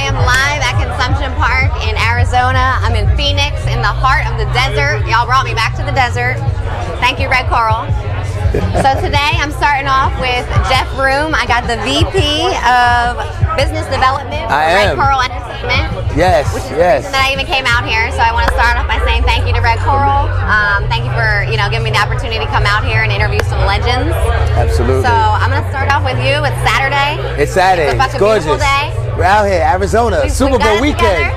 I 0.00 0.08
am 0.08 0.16
live 0.16 0.64
at 0.64 0.80
Consumption 0.80 1.28
Park 1.36 1.68
in 1.84 1.92
Arizona. 2.00 2.80
I'm 2.80 2.96
in 2.96 3.04
Phoenix, 3.20 3.60
in 3.68 3.84
the 3.84 3.92
heart 3.92 4.24
of 4.32 4.40
the 4.40 4.48
desert. 4.56 5.04
Y'all 5.04 5.28
brought 5.28 5.44
me 5.44 5.52
back 5.52 5.76
to 5.76 5.84
the 5.84 5.92
desert. 5.92 6.40
Thank 7.04 7.20
you, 7.20 7.28
Red 7.28 7.52
Coral. 7.52 7.84
so 8.80 8.96
today 8.96 9.36
I'm 9.36 9.52
starting 9.52 9.92
off 9.92 10.16
with 10.16 10.48
Jeff 10.72 10.88
Broome. 10.96 11.36
I 11.36 11.44
got 11.44 11.68
the 11.68 11.76
VP 11.84 12.16
of 12.64 13.20
Business 13.60 13.84
Development 13.92 14.48
for 14.48 14.56
Red 14.56 14.96
Coral 14.96 15.20
Entertainment. 15.20 15.92
Yes, 16.16 16.48
which 16.56 16.64
is 16.72 16.80
yes. 16.80 17.04
The 17.04 17.12
that 17.12 17.28
I 17.28 17.36
even 17.36 17.44
came 17.44 17.68
out 17.68 17.84
here. 17.84 18.08
So 18.16 18.24
I 18.24 18.32
want 18.32 18.48
to 18.48 18.56
start 18.56 18.80
off 18.80 18.88
by 18.88 19.04
saying 19.04 19.28
thank 19.28 19.44
you 19.44 19.52
to 19.52 19.60
Red 19.60 19.84
Coral. 19.84 20.32
Um, 20.48 20.88
thank 20.88 21.04
you 21.04 21.12
for 21.12 21.44
you 21.44 21.60
know 21.60 21.68
giving 21.68 21.84
me 21.84 21.92
the 21.92 22.00
opportunity 22.00 22.40
to 22.40 22.48
come 22.48 22.64
out 22.64 22.88
here 22.88 23.04
and 23.04 23.12
interview 23.12 23.44
some 23.52 23.68
legends. 23.68 24.16
Absolutely. 24.56 25.04
So 25.04 25.12
I'm 25.12 25.52
gonna 25.52 25.68
start 25.68 25.92
off 25.92 26.08
with 26.08 26.16
you. 26.24 26.40
It's 26.40 26.56
Saturday. 26.64 27.20
It's 27.36 27.52
Saturday. 27.52 27.92
It's, 27.92 28.16
it's 28.16 28.16
gorgeous. 28.16 28.56
day. 28.56 28.99
We're 29.16 29.24
out 29.24 29.44
here, 29.46 29.62
Arizona, 29.62 30.20
We- 30.24 30.28
Super 30.30 30.58
Bowl 30.58 30.80
weekend. 30.80 31.30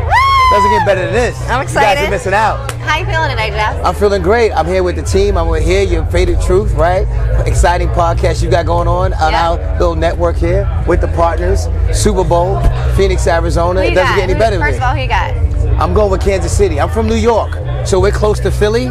Doesn't 0.52 0.71
get 0.71 0.85
better 0.85 1.05
than 1.05 1.13
this. 1.13 1.49
I'm 1.49 1.61
excited. 1.61 1.89
You 1.89 1.95
guys 1.95 2.07
are 2.07 2.11
missing 2.11 2.33
out. 2.33 2.71
How 2.81 2.97
you 2.99 3.05
feeling 3.05 3.30
today, 3.31 3.49
Jeff? 3.49 3.83
I'm 3.83 3.95
feeling 3.95 4.21
great. 4.21 4.52
I'm 4.52 4.67
here 4.67 4.83
with 4.83 4.95
the 4.97 5.02
team. 5.02 5.38
I'm 5.38 5.47
with 5.47 5.63
here, 5.63 5.81
your 5.81 6.05
Faded 6.05 6.39
Truth, 6.41 6.73
right? 6.73 7.07
Exciting 7.47 7.88
podcast 7.89 8.43
you 8.43 8.49
got 8.52 8.65
going 8.65 8.88
on 8.88 9.13
on 9.13 9.31
Yeah. 9.31 9.49
our 9.49 9.57
little 9.80 9.95
network 9.95 10.35
here 10.35 10.67
with 10.85 11.02
the 11.02 11.07
partners. 11.09 11.67
Super 11.91 12.23
Bowl, 12.23 12.61
Phoenix, 12.95 13.25
Arizona. 13.25 13.81
It 13.81 13.91
doesn't 13.95 14.09
got? 14.09 14.15
get 14.15 14.23
any 14.25 14.33
Who- 14.33 14.39
better 14.39 14.59
First 14.59 14.77
of 14.77 14.83
all, 14.83 14.93
who 14.95 15.02
you 15.02 15.08
got? 15.08 15.33
I'm 15.81 15.93
going 15.93 16.11
with 16.11 16.21
Kansas 16.21 16.52
City. 16.55 16.80
I'm 16.80 16.89
from 16.89 17.08
New 17.08 17.15
York, 17.15 17.58
so 17.83 17.99
we're 17.99 18.11
close 18.11 18.39
to 18.41 18.52
Philly. 18.52 18.85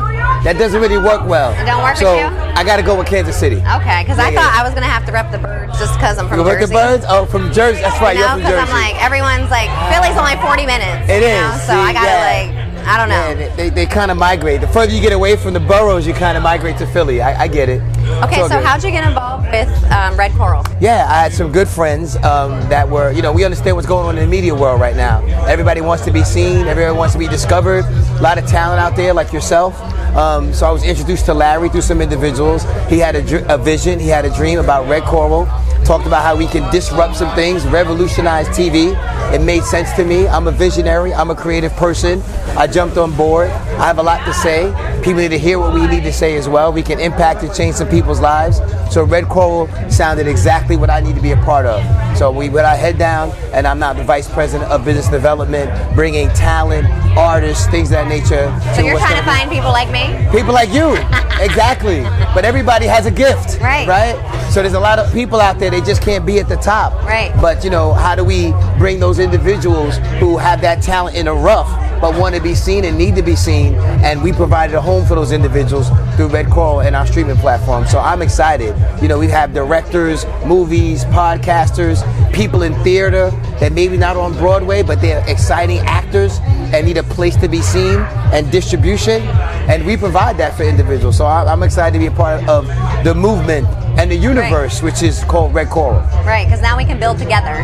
That 0.44 0.58
doesn't 0.58 0.80
really 0.80 0.98
work 0.98 1.24
well. 1.26 1.52
It 1.52 1.64
don't 1.66 1.82
work 1.82 1.96
so 1.96 2.16
with 2.16 2.32
you? 2.32 2.38
I 2.58 2.64
got 2.64 2.76
to 2.76 2.82
go 2.82 2.98
with 2.98 3.06
Kansas 3.06 3.38
City. 3.38 3.56
Okay, 3.56 4.02
because 4.02 4.18
I 4.18 4.30
Yeah, 4.30 4.42
thought 4.42 4.52
yeah. 4.54 4.60
I 4.60 4.64
was 4.64 4.74
gonna 4.74 4.86
have 4.90 5.06
to 5.06 5.12
rep 5.12 5.30
the 5.30 5.38
birds 5.38 5.78
just 5.78 5.94
because 5.94 6.18
I'm 6.18 6.28
from 6.28 6.40
You 6.40 6.44
Jersey. 6.46 6.66
the 6.66 6.72
birds? 6.74 7.04
Oh, 7.08 7.26
from 7.26 7.52
Jersey. 7.52 7.80
That's 7.80 8.00
right. 8.00 8.16
You 8.16 8.22
You're 8.24 8.30
know, 8.30 8.36
because 8.50 8.68
I'm 8.68 8.74
like 8.74 8.98
everyone's 9.02 9.50
like 9.50 9.70
Philly's 9.94 10.18
only 10.18 10.34
40 10.42 10.66
minutes. 10.66 11.08
It 11.08 11.22
you 11.22 11.28
know, 11.28 11.52
so 11.62 11.72
See, 11.72 11.78
I 11.78 11.92
gotta 11.92 12.06
yeah. 12.10 12.66
like 12.66 12.72
I 12.84 12.96
don't 12.98 13.08
know. 13.08 13.14
Yeah, 13.14 13.34
they, 13.34 13.48
they, 13.56 13.70
they 13.70 13.86
kind 13.86 14.10
of 14.10 14.16
migrate. 14.16 14.60
The 14.60 14.66
further 14.66 14.92
you 14.92 15.00
get 15.00 15.12
away 15.12 15.36
from 15.36 15.54
the 15.54 15.60
boroughs, 15.60 16.04
you 16.04 16.12
kind 16.12 16.36
of 16.36 16.42
migrate 16.42 16.78
to 16.78 16.86
Philly. 16.88 17.22
I, 17.22 17.42
I 17.42 17.46
get 17.46 17.68
it. 17.68 17.80
okay, 18.24 18.40
so 18.42 18.48
good. 18.48 18.64
how'd 18.64 18.82
you 18.82 18.90
get 18.90 19.06
involved 19.06 19.46
with 19.52 19.68
um, 19.92 20.16
Red 20.18 20.32
Coral? 20.32 20.64
Yeah, 20.80 21.06
I 21.08 21.22
had 21.22 21.32
some 21.32 21.52
good 21.52 21.68
friends 21.68 22.16
um, 22.24 22.50
that 22.70 22.88
were, 22.88 23.12
you 23.12 23.22
know, 23.22 23.30
we 23.32 23.44
understand 23.44 23.76
what's 23.76 23.86
going 23.86 24.08
on 24.08 24.18
in 24.18 24.24
the 24.24 24.28
media 24.28 24.52
world 24.52 24.80
right 24.80 24.96
now. 24.96 25.24
Everybody 25.46 25.80
wants 25.80 26.04
to 26.06 26.10
be 26.10 26.24
seen, 26.24 26.66
everybody 26.66 26.96
wants 26.98 27.12
to 27.12 27.20
be 27.20 27.28
discovered. 27.28 27.84
A 27.84 28.20
lot 28.20 28.36
of 28.36 28.48
talent 28.48 28.80
out 28.80 28.96
there, 28.96 29.14
like 29.14 29.32
yourself. 29.32 29.78
Um, 30.14 30.52
so 30.52 30.66
I 30.66 30.70
was 30.70 30.84
introduced 30.84 31.24
to 31.26 31.34
Larry 31.34 31.68
through 31.70 31.82
some 31.82 32.02
individuals. 32.02 32.64
He 32.88 32.98
had 32.98 33.16
a, 33.16 33.22
dr- 33.22 33.48
a 33.48 33.56
vision, 33.56 33.98
he 33.98 34.08
had 34.08 34.24
a 34.24 34.30
dream 34.34 34.58
about 34.58 34.88
Red 34.88 35.04
Coral. 35.04 35.46
Talked 35.84 36.06
about 36.06 36.22
how 36.22 36.36
we 36.36 36.46
can 36.46 36.70
disrupt 36.70 37.16
some 37.16 37.34
things, 37.34 37.66
revolutionize 37.66 38.46
TV. 38.48 38.94
It 39.34 39.40
made 39.40 39.64
sense 39.64 39.90
to 39.94 40.04
me. 40.04 40.28
I'm 40.28 40.46
a 40.46 40.52
visionary. 40.52 41.12
I'm 41.12 41.30
a 41.30 41.34
creative 41.34 41.72
person. 41.72 42.22
I 42.56 42.66
jumped 42.66 42.98
on 42.98 43.16
board. 43.16 43.50
I 43.50 43.86
have 43.86 43.98
a 43.98 44.02
lot 44.02 44.24
to 44.26 44.34
say. 44.34 44.72
People 45.02 45.22
need 45.22 45.30
to 45.30 45.38
hear 45.38 45.58
what 45.58 45.74
we 45.74 45.86
need 45.88 46.04
to 46.04 46.12
say 46.12 46.36
as 46.36 46.48
well. 46.48 46.72
We 46.72 46.82
can 46.82 47.00
impact 47.00 47.42
and 47.42 47.52
change 47.52 47.76
some 47.76 47.88
people's 47.88 48.20
lives. 48.20 48.60
So 48.92 49.04
Red 49.04 49.28
Coral 49.28 49.66
sounded 49.90 50.28
exactly 50.28 50.76
what 50.76 50.90
I 50.90 51.00
need 51.00 51.16
to 51.16 51.22
be 51.22 51.32
a 51.32 51.36
part 51.38 51.66
of. 51.66 51.82
So 52.16 52.30
we 52.30 52.48
put 52.50 52.64
our 52.64 52.76
head 52.76 52.98
down, 52.98 53.30
and 53.52 53.66
I'm 53.66 53.78
now 53.78 53.94
the 53.94 54.04
vice 54.04 54.30
president 54.30 54.70
of 54.70 54.84
business 54.84 55.08
development, 55.08 55.94
bringing 55.94 56.28
talent, 56.28 56.86
artists, 57.16 57.66
things 57.68 57.88
of 57.88 57.92
that 57.92 58.08
nature. 58.08 58.48
So 58.74 58.82
you're 58.82 58.98
trying 58.98 59.16
to 59.18 59.24
find 59.24 59.50
people 59.50 59.70
like 59.70 59.90
me? 59.90 60.28
people 60.32 60.54
like 60.54 60.70
you 60.70 60.92
exactly 61.40 62.02
but 62.34 62.44
everybody 62.44 62.86
has 62.86 63.04
a 63.06 63.10
gift 63.10 63.60
Right. 63.60 63.86
right 63.86 64.16
so 64.50 64.62
there's 64.62 64.74
a 64.74 64.80
lot 64.80 64.98
of 64.98 65.12
people 65.12 65.40
out 65.40 65.58
there 65.58 65.70
they 65.70 65.80
just 65.80 66.00
can't 66.02 66.24
be 66.24 66.38
at 66.38 66.48
the 66.48 66.56
top 66.56 66.92
Right. 67.04 67.32
but 67.40 67.64
you 67.64 67.70
know 67.70 67.92
how 67.92 68.14
do 68.14 68.24
we 68.24 68.52
bring 68.78 68.98
those 68.98 69.18
individuals 69.18 69.96
who 70.20 70.38
have 70.38 70.60
that 70.62 70.82
talent 70.82 71.16
in 71.16 71.26
the 71.26 71.34
rough 71.34 71.68
but 72.02 72.18
want 72.18 72.34
to 72.34 72.42
be 72.42 72.54
seen 72.54 72.84
and 72.84 72.98
need 72.98 73.14
to 73.14 73.22
be 73.22 73.36
seen 73.36 73.74
and 74.02 74.20
we 74.20 74.32
provided 74.32 74.74
a 74.74 74.80
home 74.80 75.06
for 75.06 75.14
those 75.14 75.30
individuals 75.30 75.88
through 76.16 76.26
red 76.26 76.50
coral 76.50 76.80
and 76.80 76.96
our 76.96 77.06
streaming 77.06 77.36
platform 77.36 77.86
so 77.86 78.00
i'm 78.00 78.20
excited 78.20 78.74
you 79.00 79.06
know 79.06 79.18
we 79.18 79.28
have 79.28 79.54
directors 79.54 80.26
movies 80.44 81.04
podcasters 81.06 82.02
people 82.34 82.62
in 82.62 82.74
theater 82.82 83.30
that 83.60 83.72
maybe 83.72 83.96
not 83.96 84.16
on 84.16 84.32
broadway 84.34 84.82
but 84.82 85.00
they're 85.00 85.24
exciting 85.30 85.78
actors 85.78 86.40
and 86.74 86.86
need 86.86 86.96
a 86.96 87.02
place 87.04 87.36
to 87.36 87.48
be 87.48 87.62
seen 87.62 88.00
and 88.32 88.50
distribution 88.50 89.22
and 89.68 89.86
we 89.86 89.96
provide 89.96 90.36
that 90.38 90.56
for 90.56 90.64
individuals. 90.64 91.16
So 91.16 91.24
I, 91.24 91.44
I'm 91.50 91.62
excited 91.62 91.92
to 91.92 91.98
be 91.98 92.06
a 92.06 92.10
part 92.10 92.46
of 92.48 92.66
the 93.04 93.14
movement 93.14 93.68
and 93.98 94.10
the 94.10 94.16
universe, 94.16 94.82
which 94.82 95.02
is 95.02 95.22
called 95.24 95.54
Red 95.54 95.68
Coral. 95.68 96.00
Right, 96.24 96.46
because 96.46 96.60
now 96.60 96.76
we 96.76 96.84
can 96.84 96.98
build 96.98 97.18
together. 97.18 97.62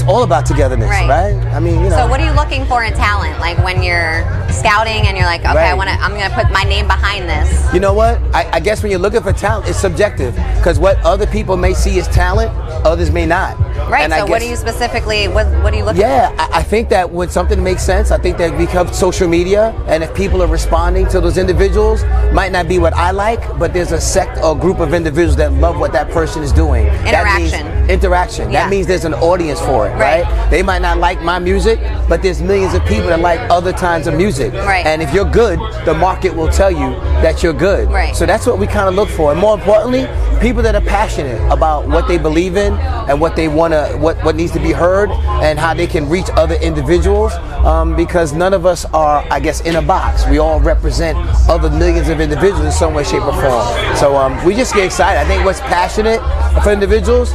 It's 0.00 0.08
all 0.08 0.22
about 0.22 0.46
togetherness, 0.46 0.88
Right. 0.88 1.06
right? 1.06 1.54
I 1.54 1.60
mean, 1.60 1.74
you 1.84 1.90
know. 1.90 1.96
So 1.96 2.06
what 2.08 2.20
are 2.20 2.24
you 2.24 2.32
looking 2.32 2.64
for 2.64 2.82
in 2.84 2.94
talent? 2.94 3.38
Like 3.38 3.62
when 3.62 3.82
you're 3.82 4.24
scouting 4.50 5.06
and 5.06 5.14
you're 5.14 5.26
like, 5.26 5.42
okay, 5.42 5.68
I 5.68 5.74
want 5.74 5.90
to, 5.90 5.94
I'm 5.96 6.12
gonna 6.12 6.34
put 6.34 6.50
my 6.50 6.62
name 6.62 6.86
behind 6.86 7.28
this. 7.28 7.74
You 7.74 7.80
know 7.80 7.92
what? 7.92 8.18
I, 8.34 8.48
I 8.50 8.60
guess 8.60 8.82
when 8.82 8.90
you're 8.90 8.98
looking 9.00 9.20
for 9.20 9.34
talent, 9.34 9.68
it's 9.68 9.78
subjective 9.78 10.34
because 10.56 10.78
what 10.78 10.96
other 11.04 11.26
people 11.26 11.58
may 11.58 11.74
see 11.74 11.98
as 11.98 12.08
talent, 12.08 12.50
others 12.82 13.10
may 13.10 13.26
not. 13.26 13.58
Right. 13.88 14.02
And 14.04 14.12
so 14.12 14.18
I 14.20 14.22
what 14.22 14.40
guess- 14.40 14.42
are 14.48 14.50
you 14.50 14.56
specifically? 14.56 15.28
What 15.28 15.46
What 15.62 15.72
are 15.72 15.76
you 15.76 15.84
looking? 15.84 16.02
For? 16.02 16.06
Yeah, 16.08 16.34
I, 16.38 16.58
I 16.58 16.62
think 16.62 16.88
that 16.90 17.10
when 17.10 17.28
something 17.28 17.62
makes 17.62 17.82
sense, 17.82 18.10
I 18.10 18.18
think 18.18 18.38
that 18.38 18.56
becomes 18.58 18.96
social 18.98 19.28
media, 19.28 19.74
and 19.86 20.02
if 20.02 20.14
people 20.14 20.42
are 20.42 20.46
responding 20.46 21.06
to 21.08 21.20
those 21.20 21.38
individuals, 21.38 22.04
might 22.32 22.52
not 22.52 22.68
be 22.68 22.78
what 22.78 22.94
I 22.94 23.10
like, 23.10 23.40
but 23.58 23.72
there's 23.72 23.92
a 23.92 24.00
sect 24.00 24.38
or 24.42 24.56
group 24.56 24.78
of 24.80 24.94
individuals 24.94 25.36
that 25.36 25.52
love 25.52 25.78
what 25.78 25.92
that 25.92 26.10
person 26.10 26.42
is 26.42 26.52
doing. 26.52 26.86
That 26.86 27.38
means- 27.38 27.52
Interaction. 27.52 27.90
interaction. 27.90 28.50
Yeah. 28.50 28.62
That 28.62 28.70
means 28.70 28.86
there's 28.86 29.04
an 29.04 29.14
audience 29.14 29.60
for 29.60 29.88
it, 29.88 29.92
Right. 29.94 30.22
right. 30.24 30.50
They 30.50 30.62
might 30.62 30.80
not 30.82 30.98
like 30.98 31.20
my 31.22 31.38
music, 31.40 31.80
but 32.08 32.22
there's 32.22 32.40
millions 32.40 32.74
of 32.74 32.84
people 32.86 33.08
that 33.08 33.20
like 33.20 33.40
other 33.50 33.72
kinds 33.72 34.06
of 34.06 34.14
music. 34.14 34.52
Right. 34.54 34.86
And 34.86 35.02
if 35.02 35.12
you're 35.12 35.24
good, 35.24 35.58
the 35.84 35.94
market 35.94 36.34
will 36.34 36.48
tell 36.48 36.70
you 36.70 36.90
that 37.22 37.42
you're 37.42 37.52
good. 37.52 37.90
Right. 37.90 38.14
So 38.14 38.26
that's 38.26 38.46
what 38.46 38.58
we 38.58 38.66
kind 38.66 38.88
of 38.88 38.94
look 38.94 39.08
for, 39.08 39.32
and 39.32 39.40
more 39.40 39.54
importantly, 39.58 40.06
people 40.40 40.62
that 40.62 40.74
are 40.74 40.80
passionate 40.80 41.40
about 41.52 41.86
what 41.88 42.06
they 42.08 42.16
believe 42.16 42.56
in 42.56 42.72
and 43.08 43.20
what 43.20 43.34
they 43.36 43.48
want 43.48 43.69
to, 43.70 43.96
what 43.98 44.22
what 44.24 44.36
needs 44.36 44.52
to 44.52 44.60
be 44.60 44.72
heard, 44.72 45.10
and 45.10 45.58
how 45.58 45.74
they 45.74 45.86
can 45.86 46.08
reach 46.08 46.26
other 46.36 46.56
individuals. 46.56 47.32
Um, 47.60 47.94
because 47.94 48.32
none 48.32 48.54
of 48.54 48.64
us 48.64 48.86
are, 48.86 49.22
I 49.30 49.38
guess, 49.38 49.60
in 49.60 49.76
a 49.76 49.82
box. 49.82 50.26
We 50.26 50.38
all 50.38 50.60
represent 50.60 51.18
other 51.46 51.68
millions 51.68 52.08
of 52.08 52.18
individuals 52.18 52.64
in 52.64 52.72
some 52.72 52.94
way, 52.94 53.04
shape, 53.04 53.22
or 53.22 53.34
form. 53.34 53.96
So 53.96 54.16
um, 54.16 54.42
we 54.46 54.54
just 54.54 54.74
get 54.74 54.84
excited. 54.86 55.20
I 55.20 55.26
think 55.26 55.44
what's 55.44 55.60
passionate 55.60 56.20
for 56.62 56.72
individuals. 56.72 57.34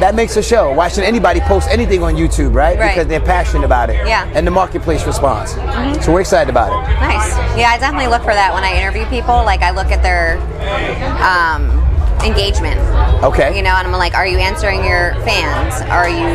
That 0.00 0.16
makes 0.16 0.36
a 0.36 0.42
show. 0.42 0.72
Why 0.72 0.88
should 0.88 1.04
anybody 1.04 1.38
post 1.40 1.68
anything 1.70 2.02
on 2.02 2.14
YouTube, 2.16 2.52
right? 2.52 2.76
Right. 2.76 2.88
Because 2.88 3.06
they're 3.06 3.20
passionate 3.20 3.64
about 3.64 3.90
it. 3.90 4.06
Yeah. 4.08 4.28
And 4.34 4.44
the 4.44 4.50
marketplace 4.50 5.06
responds. 5.06 5.52
So 6.04 6.12
we're 6.12 6.22
excited 6.22 6.50
about 6.50 6.72
it. 6.72 6.92
Nice. 7.00 7.30
Yeah, 7.56 7.70
I 7.70 7.78
definitely 7.78 8.08
look 8.08 8.22
for 8.22 8.34
that 8.34 8.52
when 8.52 8.64
I 8.64 8.76
interview 8.76 9.06
people. 9.06 9.44
Like 9.44 9.62
I 9.62 9.70
look 9.70 9.92
at 9.92 10.02
their 10.02 10.38
um, 11.22 11.83
engagement. 12.24 12.80
Okay. 13.22 13.56
You 13.56 13.62
know, 13.62 13.70
and 13.70 13.86
I'm 13.86 13.92
like, 13.92 14.14
are 14.14 14.26
you 14.26 14.38
answering 14.38 14.84
your 14.84 15.14
fans? 15.24 15.80
Are 15.90 16.08
you, 16.08 16.28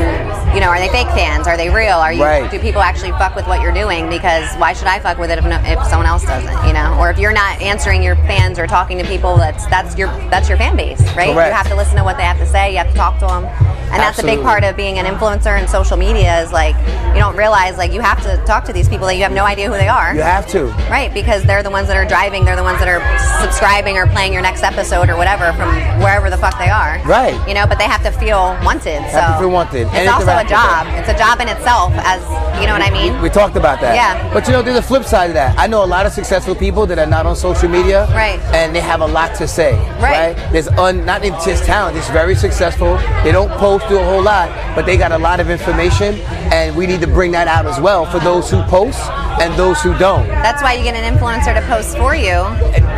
you 0.53 0.59
know, 0.59 0.69
are 0.69 0.80
they 0.80 0.89
fake 0.89 1.07
fans? 1.09 1.47
Are 1.47 1.57
they 1.57 1.69
real? 1.69 1.97
Are 1.97 2.13
you? 2.13 2.24
Right. 2.24 2.50
Do 2.50 2.59
people 2.59 2.81
actually 2.81 3.12
fuck 3.12 3.36
with 3.36 3.47
what 3.47 3.62
you're 3.62 3.74
doing? 3.74 4.09
Because 4.09 4.53
why 4.56 4.74
should 4.74 4.88
I 4.88 5.00
fuck 5.00 5.18
with 5.18 5.30
it 5.30 5.38
if, 5.38 5.45
no, 5.45 5.62
if 5.65 5.86
someone 5.88 6.07
else 6.07 6.25
doesn't? 6.25 6.68
You 6.68 6.74
know, 6.74 6.97
or 7.00 7.09
if 7.09 7.19
you're 7.19 7.33
not 7.33 7.62
answering 7.62 8.01
your 8.01 8.15
fans 8.15 8.57
or 8.57 8.68
talking 8.68 8.97
to 8.97 9.03
people, 9.06 9.38
that's 9.38 9.65
that's 9.68 9.97
your 9.97 10.07
that's 10.30 10.50
your 10.50 10.57
fan 10.57 10.75
base, 10.75 11.01
right? 11.15 11.33
Correct. 11.33 11.50
You 11.50 11.56
have 11.56 11.68
to 11.68 11.75
listen 11.75 11.97
to 11.97 12.03
what 12.03 12.18
they 12.18 12.24
have 12.24 12.38
to 12.38 12.47
say. 12.47 12.71
You 12.71 12.77
have 12.77 12.89
to 12.89 12.95
talk 12.95 13.19
to 13.19 13.27
them. 13.27 13.45
And 13.92 13.97
that's 13.97 14.19
a 14.19 14.24
big 14.24 14.42
part 14.44 14.63
of 14.63 14.77
being 14.77 15.00
an 15.00 15.06
influencer 15.06 15.59
in 15.59 15.68
social 15.68 15.97
media 15.97 16.44
is 16.44 16.51
like 16.51 16.75
you 17.09 17.19
don't 17.19 17.35
realize 17.35 17.75
like 17.77 17.92
you 17.92 18.01
have 18.01 18.21
to 18.21 18.38
talk 18.45 18.63
to 18.65 18.74
these 18.74 18.88
people 18.88 19.07
that 19.07 19.15
you 19.15 19.24
have 19.24 19.31
no 19.31 19.45
idea 19.45 19.68
who 19.68 19.74
they 19.74 19.88
are. 19.88 20.13
You 20.13 20.21
have 20.21 20.45
to. 20.50 20.65
Right, 20.92 21.12
because 21.12 21.44
they're 21.44 21.63
the 21.63 21.71
ones 21.71 21.88
that 21.88 21.97
are 21.97 22.06
driving, 22.06 22.45
they're 22.45 22.56
the 22.56 22.62
ones 22.62 22.77
that 22.77 22.88
are 22.88 23.01
subscribing 23.42 23.97
or 23.97 24.06
playing 24.06 24.31
your 24.31 24.44
next 24.44 24.62
episode 24.62 25.09
or 25.09 25.18
whatever 25.18 25.51
from 25.53 25.74
wherever 26.02 26.30
the 26.30 26.38
fuck 26.38 26.58
they 26.58 26.70
are. 26.70 27.02
Right. 27.06 27.36
You 27.48 27.54
know, 27.54 27.66
but 27.68 27.78
they 27.78 27.86
have 27.86 28.04
to 28.04 28.12
feel 28.12 28.58
wanted. 28.64 29.00
So 29.12 29.20
Have 29.20 29.36
to 29.36 29.40
feel 29.44 29.52
wanted 29.52 29.88
and 29.88 29.98
It's 29.98 30.12
also 30.12 30.38
a 30.38 30.48
job. 30.48 30.88
It's 31.00 31.10
a 31.10 31.18
job 31.18 31.42
in 31.42 31.48
itself 31.48 31.94
as 32.06 32.22
you 32.60 32.68
know 32.68 32.74
what 32.74 32.81
I 32.81 32.92
mean? 32.92 33.22
We 33.22 33.30
talked 33.30 33.56
about 33.56 33.80
that. 33.81 33.96
Yeah. 33.96 34.34
But 34.34 34.46
you 34.48 34.54
know, 34.54 34.62
there's 34.62 34.78
a 34.78 34.81
flip 34.81 35.06
side 35.06 35.28
to 35.28 35.34
that. 35.34 35.58
I 35.58 35.68
know 35.68 35.84
a 35.84 35.88
lot 35.88 36.06
of 36.06 36.12
successful 36.12 36.56
people 36.56 36.86
that 36.88 37.00
are 37.00 37.06
not 37.06 37.26
on 37.26 37.36
social 37.36 37.70
media. 37.70 38.06
Right. 38.08 38.40
And 38.54 38.76
they 38.76 38.81
have 38.81 39.02
a 39.02 39.08
lot 39.08 39.36
to 39.36 39.48
say. 39.48 39.74
Right. 40.00 40.36
There's 40.52 40.68
un, 40.68 41.06
not 41.06 41.24
even 41.24 41.40
just 41.46 41.64
talent. 41.64 41.98
It's 41.98 42.10
very 42.10 42.36
successful. 42.36 42.98
They 43.24 43.31
don't 43.31 43.52
post 43.52 43.88
do 43.88 43.98
a 43.98 44.04
whole 44.04 44.22
lot, 44.22 44.50
but 44.76 44.86
they 44.86 44.98
got 44.98 45.12
a 45.12 45.18
lot 45.18 45.40
of 45.40 45.50
information, 45.50 46.16
and 46.52 46.76
we 46.76 46.86
need 46.86 47.02
to 47.02 47.08
bring 47.08 47.31
that 47.31 47.48
out 47.48 47.66
as 47.66 47.80
well 47.80 48.06
for 48.06 48.20
those 48.20 48.50
who 48.50 48.62
post 48.64 49.00
and 49.39 49.53
those 49.56 49.81
who 49.81 49.97
don't. 49.97 50.27
That's 50.27 50.62
why 50.62 50.74
you 50.74 50.83
get 50.83 50.95
an 50.95 51.06
influencer 51.07 51.53
to 51.59 51.65
post 51.68 51.97
for 51.97 52.15
you 52.15 52.44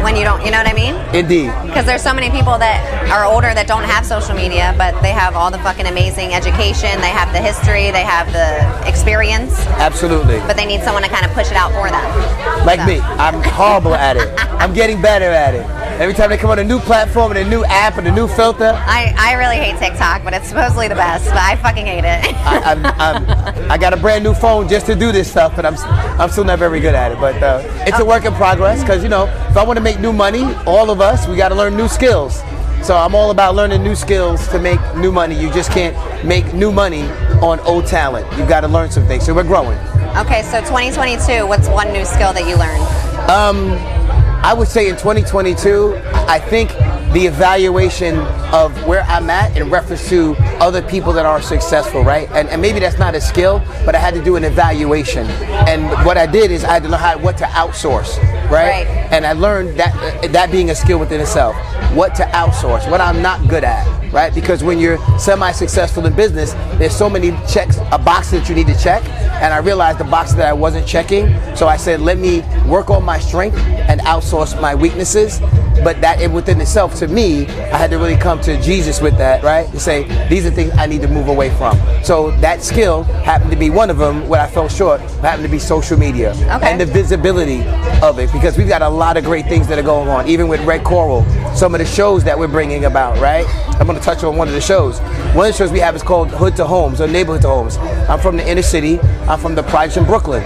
when 0.04 0.16
you 0.16 0.24
don't, 0.24 0.44
you 0.44 0.52
know 0.52 0.58
what 0.58 0.68
I 0.68 0.74
mean? 0.74 0.96
Indeed. 1.14 1.54
Because 1.66 1.86
there's 1.86 2.02
so 2.02 2.14
many 2.14 2.30
people 2.30 2.58
that 2.58 2.82
are 3.12 3.26
older 3.26 3.54
that 3.54 3.68
don't 3.68 3.84
have 3.84 4.06
social 4.06 4.36
media, 4.36 4.74
but 4.78 5.00
they 5.02 5.12
have 5.12 5.36
all 5.36 5.52
the 5.52 5.60
fucking 5.60 5.86
amazing 5.86 6.34
education, 6.34 6.90
they 7.02 7.14
have 7.14 7.32
the 7.34 7.40
history, 7.42 7.92
they 7.92 8.04
have 8.04 8.32
the 8.34 8.58
experience, 8.90 9.54
Absolutely. 9.78 10.40
but 10.50 10.58
they 10.58 10.66
need 10.66 10.82
someone 10.82 11.04
to 11.04 11.10
kind 11.10 11.26
of 11.26 11.32
push 11.34 11.52
it 11.52 11.58
out 11.58 11.72
for 11.74 11.90
them. 11.90 12.66
Like 12.66 12.80
So- 12.80 12.86
me, 12.88 13.00
I'm 13.02 13.42
horrible 13.44 13.94
at 13.96 14.18
it. 14.18 14.28
I'm 14.62 14.74
getting 14.74 15.02
better 15.02 15.30
at 15.30 15.54
it. 15.56 15.66
Every 16.02 16.16
time 16.16 16.32
they 16.32 16.38
come 16.38 16.50
on 16.50 16.58
a 16.58 16.64
new 16.64 16.80
platform 16.80 17.32
and 17.32 17.46
a 17.46 17.48
new 17.48 17.64
app 17.66 18.00
and 18.00 18.08
a 18.08 18.12
new 18.12 18.28
filter, 18.28 18.74
I, 18.74 19.14
I 19.16 19.34
really 19.34 19.58
hate 19.58 19.78
TikTok, 19.78 20.24
but 20.24 20.34
it's 20.34 20.48
supposedly 20.48 20.88
the 20.88 20.96
best. 20.96 21.26
But 21.26 21.38
I 21.38 21.56
fucking 21.58 21.86
hate 21.86 22.00
it. 22.00 22.36
I, 22.44 22.72
I'm, 22.72 22.86
I'm, 22.88 23.72
I 23.72 23.78
got 23.78 23.94
a 23.94 23.98
brand 23.98 24.24
new 24.24 24.34
phone 24.34 24.68
just 24.68 24.88
to 24.88 24.96
do 24.96 25.12
this 25.12 25.30
stuff, 25.30 25.56
but 25.56 25.64
I'm, 25.64 25.76
I'm 26.20 26.32
still 26.32 26.44
not 26.44 26.58
very 26.58 26.80
good 26.80 26.96
at 26.96 27.12
it. 27.12 27.20
But 27.20 27.44
uh, 27.44 27.62
it's 27.86 28.00
a 28.00 28.04
work 28.04 28.26
in 28.26 28.34
progress 28.34 28.82
because, 28.82 29.04
you 29.04 29.10
know, 29.10 29.26
if 29.52 29.56
I 29.56 29.64
want 29.64 29.78
to 29.78 29.84
make 29.84 30.00
new 30.00 30.12
money, 30.12 30.42
all 30.66 30.90
of 30.90 31.02
us, 31.02 31.28
we 31.28 31.36
got 31.36 31.50
to 31.50 31.56
learn 31.56 31.78
new 31.78 31.88
skills. 31.88 32.42
So 32.82 32.98
I'm 32.98 33.14
all 33.14 33.30
about 33.30 33.54
learning 33.54 33.84
new 33.84 33.94
skills 33.94 34.48
to 34.48 34.58
make 34.58 34.80
new 34.96 35.12
money. 35.12 35.40
You 35.40 35.54
just 35.54 35.70
can't 35.70 35.96
make 36.26 36.52
new 36.52 36.72
money 36.72 37.04
on 37.44 37.60
old 37.60 37.86
talent. 37.86 38.26
You've 38.40 38.50
got 38.50 38.62
to 38.62 38.68
learn 38.68 38.90
some 38.90 39.06
things. 39.06 39.28
So 39.28 39.36
we're 39.36 39.44
growing. 39.44 39.78
okay, 40.18 40.42
so 40.42 40.62
2022, 40.62 41.46
what's 41.46 41.68
one 41.68 41.94
new 41.94 42.06
skill 42.06 42.34
that 42.34 42.48
you 42.50 42.58
learned? 42.58 43.30
Um, 43.30 44.01
I 44.44 44.56
would 44.56 44.68
say 44.68 44.90
in 44.90 44.96
2022, 44.96 46.02
I 46.28 46.40
think 46.40 46.72
the 47.14 47.28
evaluation 47.28 48.18
of 48.52 48.86
where 48.88 49.04
I'm 49.04 49.30
at 49.30 49.56
in 49.56 49.70
reference 49.70 50.10
to 50.10 50.36
other 50.60 50.82
people 50.82 51.14
that 51.14 51.28
are 51.28 51.42
successful, 51.44 52.04
right? 52.04 52.28
And, 52.32 52.50
and 52.50 52.60
maybe 52.60 52.80
that's 52.80 52.98
not 52.98 53.14
a 53.14 53.22
skill, 53.22 53.60
but 53.86 53.94
I 53.94 54.00
had 54.00 54.16
to 54.16 54.24
do 54.24 54.38
an 54.38 54.44
evaluation. 54.44 55.28
And 55.68 55.84
what 56.06 56.18
I 56.18 56.26
did 56.26 56.50
is 56.50 56.64
I 56.64 56.74
had 56.74 56.84
to 56.84 56.90
learn 56.90 57.00
how 57.00 57.20
what 57.20 57.38
to 57.38 57.44
outsource, 57.46 58.18
right? 58.50 58.86
Right. 58.86 58.88
And 59.12 59.28
I 59.28 59.34
learned 59.34 59.78
that 59.78 60.24
uh, 60.24 60.28
that 60.30 60.52
being 60.52 60.72
a 60.72 60.76
skill 60.76 60.98
within 60.98 61.22
itself, 61.22 61.56
what 61.94 62.16
to 62.16 62.24
outsource, 62.24 62.90
what 62.90 63.00
I'm 63.00 63.22
not 63.22 63.48
good 63.48 63.64
at, 63.64 63.86
right? 64.12 64.34
Because 64.34 64.64
when 64.64 64.80
you're 64.80 64.98
semi-successful 65.20 66.06
in 66.08 66.16
business, 66.16 66.54
there's 66.80 66.96
so 66.96 67.10
many 67.10 67.32
checks, 67.48 67.78
a 67.92 68.00
box 68.00 68.32
that 68.32 68.50
you 68.50 68.56
need 68.56 68.68
to 68.68 68.78
check, 68.80 69.04
and 69.42 69.54
I 69.54 69.58
realized 69.58 69.98
the 69.98 70.04
box 70.04 70.34
that 70.34 70.48
I 70.48 70.54
wasn't 70.54 70.86
checking. 70.86 71.28
So 71.56 71.68
I 71.68 71.76
said, 71.76 72.00
let 72.00 72.20
me 72.20 72.42
work 72.68 72.92
on 72.92 73.04
my 73.04 73.18
strength 73.18 73.58
and 73.58 74.00
outsource 74.02 74.60
my 74.62 74.76
weaknesses. 74.76 75.42
But 75.84 76.00
that 76.02 76.22
in- 76.22 76.32
within 76.34 76.62
itself, 76.62 76.96
to 76.96 77.08
me, 77.08 77.48
I 77.48 77.78
had 77.78 77.90
to 77.92 77.98
really 77.98 78.16
come 78.18 78.40
to 78.42 78.62
Jesus 78.62 79.02
with 79.02 79.18
that, 79.18 79.44
right? 79.44 79.70
To 79.72 79.80
say 79.80 80.04
these 80.30 80.46
are 80.46 80.52
things 80.52 80.72
I 80.78 80.86
need 80.86 81.02
to 81.02 81.08
move 81.08 81.28
away 81.28 81.50
from. 81.52 81.78
So 82.04 82.32
that 82.42 82.62
skill 82.64 83.04
happened 83.04 83.52
to 83.52 83.58
be 83.58 83.70
one 83.70 83.90
of 83.90 83.98
them. 83.98 84.28
What 84.30 84.40
I 84.40 84.48
fell 84.48 84.70
short 84.70 85.02
happened 85.22 85.44
to 85.44 85.50
be 85.50 85.60
social 85.60 85.98
media 85.98 86.32
Okay. 86.32 86.72
and 86.72 86.80
the 86.80 86.86
visibility 86.86 87.64
of 88.02 88.20
it 88.20 88.32
because 88.32 88.58
we've 88.58 88.68
got 88.70 88.82
a 88.82 88.90
lot 88.90 89.18
of 89.18 89.24
great 89.26 89.46
things 89.48 89.68
that 89.68 89.80
are 89.80 89.84
going 89.84 90.08
on. 90.10 90.28
Even 90.28 90.48
with 90.48 90.62
Red 90.66 90.84
Coral, 90.84 91.26
some 91.56 91.74
of 91.76 91.80
the 91.80 91.86
shows 91.86 92.24
that 92.24 92.38
we're 92.38 92.48
bringing 92.48 92.86
about, 92.86 93.18
right? 93.20 93.46
I'm 93.80 93.88
going 93.88 93.98
to 93.98 94.04
touch 94.06 94.24
on 94.24 94.38
one 94.38 94.48
of 94.48 94.54
the 94.54 94.62
shows. 94.62 95.00
One 95.34 95.48
of 95.48 95.54
the 95.54 95.58
shows 95.58 95.72
we 95.72 95.80
have 95.80 95.96
is 95.96 96.04
called 96.04 96.30
Hood 96.30 96.56
to 96.58 96.66
Homes 96.66 97.02
or 97.02 97.08
Neighborhood 97.08 97.42
to 97.42 97.48
Homes. 97.48 97.78
I'm 98.10 98.20
from 98.20 98.38
the 98.38 98.48
inner 98.48 98.62
city. 98.62 99.00
I'm 99.28 99.40
from 99.40 99.56
the 99.56 99.64
projects 99.64 99.98
in 99.98 100.06
Brooklyn. 100.06 100.44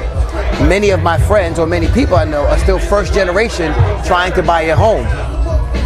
Many 0.61 0.89
of 0.91 1.03
my 1.03 1.19
friends 1.19 1.59
or 1.59 1.67
many 1.67 1.87
people 1.87 2.15
I 2.15 2.23
know 2.23 2.45
are 2.45 2.57
still 2.57 2.79
first 2.79 3.13
generation 3.13 3.73
trying 4.05 4.33
to 4.33 4.41
buy 4.41 4.61
a 4.61 4.75
home. 4.75 5.05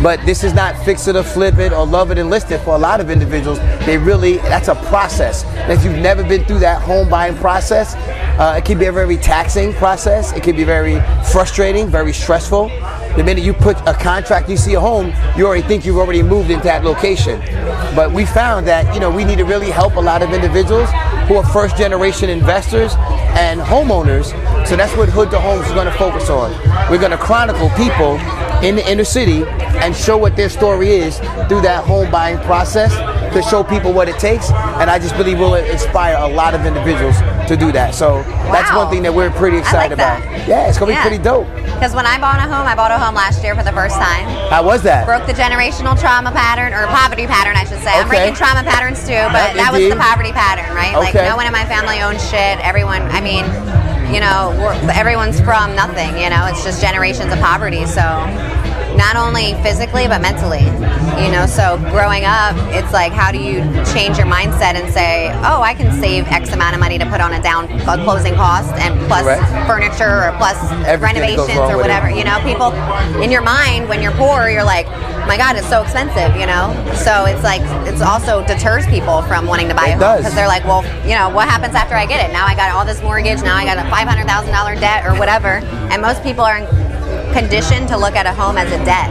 But 0.01 0.23
this 0.25 0.43
is 0.43 0.53
not 0.53 0.77
fix 0.85 1.07
it 1.07 1.15
or 1.15 1.23
flip 1.23 1.57
it 1.57 1.73
or 1.73 1.85
love 1.85 2.11
it 2.11 2.17
and 2.17 2.29
list 2.29 2.51
it 2.51 2.59
for 2.59 2.75
a 2.75 2.77
lot 2.77 3.01
of 3.01 3.09
individuals. 3.09 3.59
They 3.85 3.97
really, 3.97 4.37
that's 4.37 4.67
a 4.67 4.75
process. 4.75 5.43
And 5.43 5.73
if 5.73 5.83
you've 5.83 5.97
never 5.97 6.23
been 6.23 6.45
through 6.45 6.59
that 6.59 6.81
home 6.81 7.09
buying 7.09 7.35
process, 7.37 7.95
uh, 8.39 8.55
it 8.57 8.63
can 8.63 8.77
be 8.79 8.85
a 8.85 8.91
very 8.91 9.17
taxing 9.17 9.73
process. 9.73 10.31
It 10.33 10.43
can 10.43 10.55
be 10.55 10.63
very 10.63 11.01
frustrating, 11.29 11.87
very 11.89 12.13
stressful. 12.13 12.69
The 13.17 13.23
minute 13.23 13.43
you 13.43 13.53
put 13.53 13.77
a 13.87 13.93
contract, 13.93 14.49
you 14.49 14.55
see 14.55 14.75
a 14.75 14.79
home, 14.79 15.13
you 15.35 15.45
already 15.45 15.67
think 15.67 15.85
you've 15.85 15.97
already 15.97 16.23
moved 16.23 16.51
into 16.51 16.63
that 16.63 16.83
location. 16.83 17.39
But 17.95 18.11
we 18.11 18.25
found 18.25 18.67
that, 18.67 18.93
you 18.93 18.99
know, 18.99 19.09
we 19.09 19.25
need 19.25 19.39
to 19.39 19.45
really 19.45 19.71
help 19.71 19.95
a 19.95 19.99
lot 19.99 20.21
of 20.21 20.31
individuals 20.31 20.89
who 21.27 21.35
are 21.35 21.45
first 21.45 21.75
generation 21.75 22.29
investors 22.29 22.93
and 23.37 23.59
homeowners. 23.59 24.27
So 24.67 24.75
that's 24.75 24.95
what 24.95 25.09
Hood 25.09 25.31
to 25.31 25.39
Homes 25.39 25.65
is 25.67 25.73
going 25.73 25.87
to 25.87 25.97
focus 25.97 26.29
on. 26.29 26.51
We're 26.89 26.99
going 26.99 27.11
to 27.11 27.17
chronicle 27.17 27.69
people 27.71 28.17
in 28.63 28.75
the 28.75 28.89
inner 28.89 29.03
city 29.03 29.43
and 29.81 29.95
show 29.95 30.17
what 30.17 30.35
their 30.35 30.49
story 30.49 30.89
is 30.89 31.17
through 31.47 31.61
that 31.61 31.83
home 31.83 32.11
buying 32.11 32.37
process 32.39 32.93
to 33.33 33.41
show 33.43 33.63
people 33.63 33.93
what 33.93 34.09
it 34.09 34.19
takes. 34.19 34.51
And 34.51 34.89
I 34.89 34.99
just 34.99 35.15
believe 35.17 35.39
we'll 35.39 35.55
inspire 35.55 36.17
a 36.17 36.27
lot 36.27 36.53
of 36.53 36.65
individuals 36.65 37.17
to 37.49 37.57
do 37.57 37.71
that. 37.73 37.93
So 37.95 38.21
that's 38.53 38.71
one 38.73 38.89
thing 38.89 39.01
that 39.03 39.13
we're 39.13 39.31
pretty 39.31 39.57
I 39.57 39.61
like 39.61 39.91
excited 39.91 39.93
about. 39.93 40.21
Yeah, 40.47 40.69
it's 40.69 40.77
to 40.77 40.85
Yeah. 40.85 41.03
be 41.03 41.09
pretty 41.09 41.21
dope. 41.23 41.47
Because 41.65 41.93
when 41.95 42.05
I 42.05 42.19
bought 42.19 42.37
a 42.37 42.47
home, 42.47 42.67
I 42.67 42.75
bought 42.75 42.91
a 42.91 42.97
home 42.97 43.15
last 43.15 43.43
year 43.43 43.55
for 43.55 43.63
the 43.63 43.71
first 43.71 43.95
time. 43.95 44.25
How 44.49 44.63
was 44.63 44.83
that? 44.83 45.05
Broke 45.05 45.25
the 45.25 45.33
generational 45.33 45.99
trauma 45.99 46.31
pattern, 46.31 46.73
or 46.73 46.85
poverty 46.87 47.25
pattern, 47.25 47.55
I 47.57 47.65
should 47.65 47.81
say. 47.81 47.91
I'm 47.93 48.05
Okay. 48.07 48.09
breaking 48.29 48.35
trauma 48.35 48.63
patterns 48.63 49.01
too, 49.01 49.17
but 49.33 49.53
that 49.57 49.73
was 49.73 49.81
the 49.81 49.95
poverty 49.95 50.31
pattern, 50.31 50.69
right? 50.75 50.95
Like, 50.95 51.13
no 51.15 51.35
one 51.35 51.47
in 51.47 51.53
my 51.53 51.65
family 51.65 52.01
owns 52.01 52.21
shit. 52.29 52.59
Everyone, 52.61 53.01
I 53.11 53.21
mean, 53.21 53.45
you 54.13 54.19
know, 54.19 54.53
we're, 54.59 54.75
everyone's 54.91 55.39
from 55.41 55.73
nothing, 55.75 56.17
you 56.17 56.29
know? 56.29 56.45
It's 56.47 56.63
just 56.63 56.81
generations 56.81 57.31
of 57.33 57.39
poverty. 57.39 57.85
So, 57.85 58.01
not 58.99 59.15
only 59.15 59.55
physically, 59.63 60.07
but 60.11 60.21
mentally, 60.21 60.67
you 61.23 61.31
know? 61.31 61.47
So, 61.47 61.79
growing 61.89 62.25
up, 62.27 62.53
it's 62.75 62.91
like, 62.91 63.13
how 63.13 63.31
do 63.31 63.39
you 63.39 63.63
change 63.95 64.19
your 64.19 64.27
mindset 64.27 64.75
and 64.75 64.91
say, 64.93 65.31
oh, 65.47 65.63
I 65.63 65.73
can 65.73 65.89
save 65.99 66.27
X 66.27 66.51
amount 66.51 66.75
of 66.75 66.81
money 66.81 66.99
to 66.99 67.05
put 67.07 67.21
on 67.21 67.31
a 67.33 67.41
down 67.41 67.71
a 67.87 67.95
closing 68.03 68.35
cost 68.35 68.75
and 68.75 68.99
plus 69.07 69.23
Correct. 69.23 69.67
furniture 69.67 70.27
or 70.27 70.35
plus 70.37 70.59
Everything 70.85 71.23
renovations 71.23 71.71
or 71.71 71.77
whatever. 71.77 72.11
You 72.11 72.25
know, 72.25 72.43
people 72.43 72.75
in 73.23 73.31
your 73.31 73.41
mind 73.41 73.87
when 73.87 74.01
you're 74.01 74.15
poor, 74.19 74.49
you're 74.49 74.67
like, 74.67 74.85
my 75.25 75.37
God, 75.37 75.55
it's 75.55 75.69
so 75.69 75.81
expensive. 75.81 76.35
You 76.35 76.45
know, 76.45 76.75
so 76.99 77.25
it's 77.25 77.43
like 77.43 77.61
it's 77.87 78.01
also 78.01 78.45
deters 78.45 78.85
people 78.87 79.21
from 79.23 79.45
wanting 79.45 79.69
to 79.69 79.75
buy 79.75 79.89
It 79.89 80.01
a 80.01 80.05
home 80.05 80.17
because 80.17 80.35
they're 80.35 80.51
like, 80.51 80.65
well, 80.65 80.83
you 81.07 81.15
know, 81.15 81.29
what 81.29 81.47
happens 81.47 81.73
after 81.73 81.95
I 81.95 82.05
get 82.05 82.27
it? 82.27 82.33
Now 82.33 82.45
I 82.45 82.53
got 82.53 82.69
all 82.75 82.83
this 82.83 83.01
mortgage. 83.01 83.41
Now 83.41 83.55
I 83.55 83.63
got 83.63 83.77
a 83.77 83.87
five 83.89 84.07
hundred 84.07 84.27
thousand 84.27 84.51
dollar 84.51 84.75
debt 84.75 85.05
or 85.07 85.17
whatever. 85.17 85.63
And 85.89 86.01
most 86.01 86.21
people 86.21 86.43
are 86.43 86.59
conditioned 87.39 87.87
to 87.87 87.97
look 87.97 88.15
at 88.15 88.25
a 88.25 88.33
home 88.33 88.57
as 88.57 88.71
a 88.71 88.83
debt. 88.85 89.09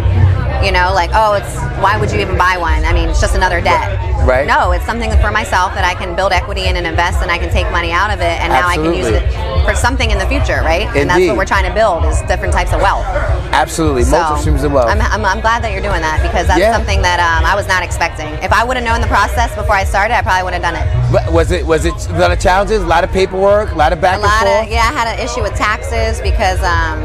You 0.64 0.72
know, 0.72 0.90
like, 0.92 1.10
oh, 1.14 1.34
it's 1.34 1.54
why 1.78 1.96
would 2.00 2.10
you 2.10 2.18
even 2.18 2.36
buy 2.36 2.56
one? 2.58 2.84
I 2.84 2.92
mean, 2.92 3.08
it's 3.08 3.20
just 3.20 3.36
another 3.36 3.60
debt. 3.60 3.94
Right. 4.26 4.44
No, 4.46 4.72
it's 4.72 4.84
something 4.84 5.08
for 5.22 5.30
myself 5.30 5.72
that 5.74 5.84
I 5.84 5.94
can 5.94 6.16
build 6.16 6.32
equity 6.32 6.66
in 6.66 6.74
and 6.76 6.84
invest, 6.84 7.22
and 7.22 7.30
I 7.30 7.38
can 7.38 7.48
take 7.50 7.70
money 7.70 7.92
out 7.92 8.10
of 8.10 8.18
it, 8.20 8.34
and 8.42 8.52
now 8.52 8.66
I 8.66 8.74
can 8.74 8.92
use 8.92 9.06
it 9.06 9.22
for 9.64 9.74
something 9.76 10.10
in 10.10 10.18
the 10.18 10.26
future, 10.26 10.58
right? 10.66 10.82
Indeed. 10.90 11.00
And 11.00 11.10
that's 11.10 11.26
what 11.28 11.36
we're 11.36 11.46
trying 11.46 11.64
to 11.68 11.72
build 11.72 12.04
is 12.06 12.20
different 12.22 12.52
types 12.52 12.72
of 12.72 12.80
wealth. 12.82 13.06
Absolutely. 13.54 14.02
So 14.02 14.18
Multiple 14.18 14.38
streams 14.42 14.64
of 14.64 14.72
wealth. 14.72 14.88
I'm, 14.90 15.00
I'm, 15.00 15.24
I'm 15.24 15.40
glad 15.40 15.62
that 15.62 15.70
you're 15.72 15.80
doing 15.84 16.02
that 16.02 16.20
because 16.26 16.48
that's 16.48 16.58
Yeah. 16.58 16.74
something 16.74 17.00
that 17.02 17.20
um, 17.22 17.46
I 17.46 17.54
was 17.54 17.68
not 17.68 17.84
expecting. 17.84 18.26
If 18.42 18.52
I 18.52 18.64
would 18.64 18.76
have 18.76 18.84
known 18.84 19.00
the 19.00 19.06
process 19.06 19.54
before 19.54 19.76
I 19.78 19.84
started, 19.84 20.14
I 20.18 20.22
probably 20.22 20.42
would 20.42 20.54
have 20.58 20.62
done 20.66 20.74
it. 20.74 20.86
But 21.12 21.30
was 21.32 21.52
it 21.52 21.64
was 21.64 21.84
it 21.86 21.94
a 22.10 22.18
lot 22.18 22.32
of 22.32 22.40
challenges, 22.40 22.82
a 22.82 22.86
lot 22.86 23.04
of 23.04 23.12
paperwork, 23.12 23.70
a 23.70 23.76
lot 23.78 23.92
of 23.92 24.00
back 24.00 24.18
A 24.18 24.20
lot 24.20 24.42
and 24.42 24.48
forth? 24.50 24.66
of 24.66 24.72
yeah, 24.72 24.90
I 24.90 24.92
had 24.92 25.06
an 25.14 25.18
issue 25.24 25.40
with 25.42 25.54
taxes 25.54 26.20
because 26.20 26.58
um, 26.66 26.98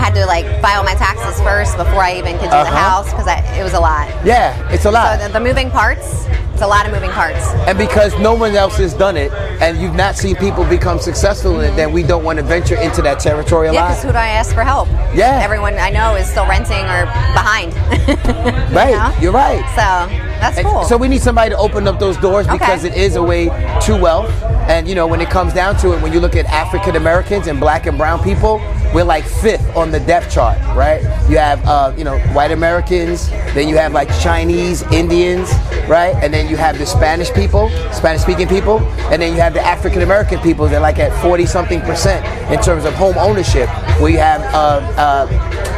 I 0.00 0.04
had 0.04 0.14
to 0.14 0.24
like 0.24 0.46
file 0.62 0.82
my 0.82 0.94
taxes 0.94 1.38
first 1.42 1.76
before 1.76 2.00
I 2.02 2.16
even 2.16 2.32
could 2.38 2.44
do 2.44 2.50
the 2.50 2.56
Uh-huh. 2.56 2.74
house 3.04 3.10
because 3.10 3.26
it 3.28 3.62
was 3.62 3.74
a 3.74 3.80
lot. 3.80 4.08
Yeah, 4.24 4.56
it's 4.72 4.86
a 4.86 4.90
lot. 4.90 5.20
So 5.20 5.26
the, 5.26 5.32
the 5.34 5.40
moving 5.40 5.70
parts, 5.70 6.24
it's 6.54 6.62
a 6.62 6.66
lot 6.66 6.86
of 6.86 6.92
moving 6.92 7.10
parts. 7.10 7.44
And 7.68 7.76
because 7.76 8.18
no 8.18 8.32
one 8.32 8.54
else 8.56 8.78
has 8.78 8.94
done 8.94 9.18
it, 9.18 9.30
and 9.60 9.76
you've 9.78 9.94
not 9.94 10.16
seen 10.16 10.36
people 10.36 10.64
become 10.64 10.98
successful 11.00 11.60
in 11.60 11.70
it, 11.70 11.76
then 11.76 11.92
we 11.92 12.02
don't 12.02 12.24
want 12.24 12.38
to 12.38 12.42
venture 12.42 12.76
into 12.76 13.02
that 13.02 13.20
territory 13.20 13.68
a 13.68 13.72
Yeah, 13.74 13.82
lot. 13.82 13.88
because 13.90 14.02
who 14.04 14.12
do 14.12 14.16
I 14.18 14.28
ask 14.28 14.54
for 14.54 14.64
help? 14.64 14.88
Yeah. 15.14 15.40
everyone 15.44 15.74
I 15.78 15.90
know 15.90 16.14
is 16.16 16.26
still 16.30 16.46
renting 16.46 16.84
or 16.86 17.04
behind. 17.36 17.74
right, 18.74 18.90
You 18.92 18.96
know? 18.96 19.12
you're 19.20 19.32
right. 19.32 19.60
So 19.76 20.08
that's 20.40 20.56
And 20.56 20.66
cool. 20.66 20.84
So 20.84 20.96
we 20.96 21.08
need 21.08 21.20
somebody 21.20 21.50
to 21.50 21.58
open 21.58 21.86
up 21.86 21.98
those 21.98 22.16
doors 22.16 22.46
Okay. 22.46 22.56
because 22.56 22.84
it 22.84 22.94
is 22.94 23.16
a 23.16 23.22
way 23.22 23.46
to 23.86 23.96
wealth. 24.00 24.30
And 24.70 24.88
you 24.88 24.94
know, 24.94 25.06
when 25.06 25.20
it 25.20 25.28
comes 25.28 25.52
down 25.52 25.76
to 25.78 25.92
it, 25.92 26.00
when 26.02 26.12
you 26.14 26.20
look 26.20 26.36
at 26.36 26.46
African 26.46 26.96
Americans 26.96 27.48
and 27.48 27.60
Black 27.60 27.84
and 27.86 27.98
Brown 27.98 28.22
people, 28.22 28.60
we're 28.94 29.04
like 29.04 29.24
fifth 29.24 29.64
on 29.76 29.90
the 29.90 30.00
death 30.00 30.30
chart, 30.32 30.58
right? 30.76 31.00
You 31.30 31.38
have, 31.38 31.64
uh, 31.64 31.94
you 31.96 32.04
know, 32.04 32.18
white 32.34 32.50
Americans, 32.50 33.28
then 33.54 33.68
you 33.68 33.76
have 33.76 33.92
like 33.92 34.08
Chinese, 34.20 34.82
Indians, 34.90 35.48
right? 35.88 36.14
And 36.22 36.32
then 36.34 36.48
you 36.48 36.56
have 36.56 36.76
the 36.78 36.86
Spanish 36.86 37.32
people, 37.32 37.68
Spanish-speaking 37.92 38.48
people, 38.48 38.80
and 39.12 39.22
then 39.22 39.32
you 39.34 39.40
have 39.40 39.54
the 39.54 39.60
African 39.64 40.02
American 40.02 40.40
people. 40.40 40.66
They're 40.68 40.80
like 40.80 40.98
at 40.98 41.12
40 41.22 41.46
something 41.46 41.80
percent 41.82 42.24
in 42.52 42.60
terms 42.60 42.84
of 42.84 42.94
home 42.94 43.16
ownership. 43.18 43.68
Where 44.00 44.10
you 44.10 44.18
have 44.18 44.40
uh, 44.54 44.80
uh, 44.96 45.26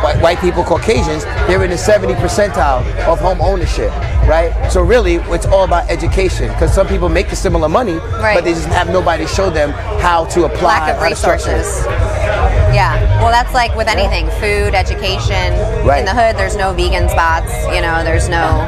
white, 0.03 0.21
white 0.23 0.39
people, 0.39 0.65
Caucasians, 0.65 1.25
they're 1.47 1.63
in 1.65 1.71
the 1.71 1.79
70 1.79 2.15
percentile 2.15 2.81
of 3.07 3.19
home 3.21 3.41
ownership, 3.43 3.91
right? 4.29 4.53
So 4.71 4.83
really, 4.83 5.17
it's 5.35 5.47
all 5.47 5.65
about 5.65 5.91
education 5.91 6.49
because 6.49 6.73
some 6.73 6.87
people 6.87 7.09
make 7.09 7.29
the 7.29 7.37
similar 7.37 7.69
money, 7.69 7.95
Right. 7.95 8.35
but 8.37 8.45
they 8.45 8.53
just 8.55 8.69
have 8.69 8.89
nobody 8.89 9.27
show 9.27 9.51
them 9.51 9.71
how 10.03 10.25
to 10.27 10.45
apply, 10.45 10.67
lack 10.67 10.91
of 10.91 10.99
how 10.99 11.09
to 11.09 11.15
structure 11.15 11.55
it. 11.55 11.63
resources. 11.63 11.87
Yeah, 12.75 12.99
well, 13.23 13.31
that's 13.31 13.55
like 13.55 13.75
with 13.77 13.87
anything 13.87 14.27
food, 14.43 14.75
education. 14.75 15.55
Right. 15.87 16.01
In 16.01 16.05
the 16.05 16.13
hood, 16.13 16.37
there's 16.37 16.57
no 16.57 16.75
vegan 16.75 17.09
spots, 17.09 17.55
you 17.71 17.81
know, 17.81 18.03
there's 18.03 18.29
no. 18.29 18.67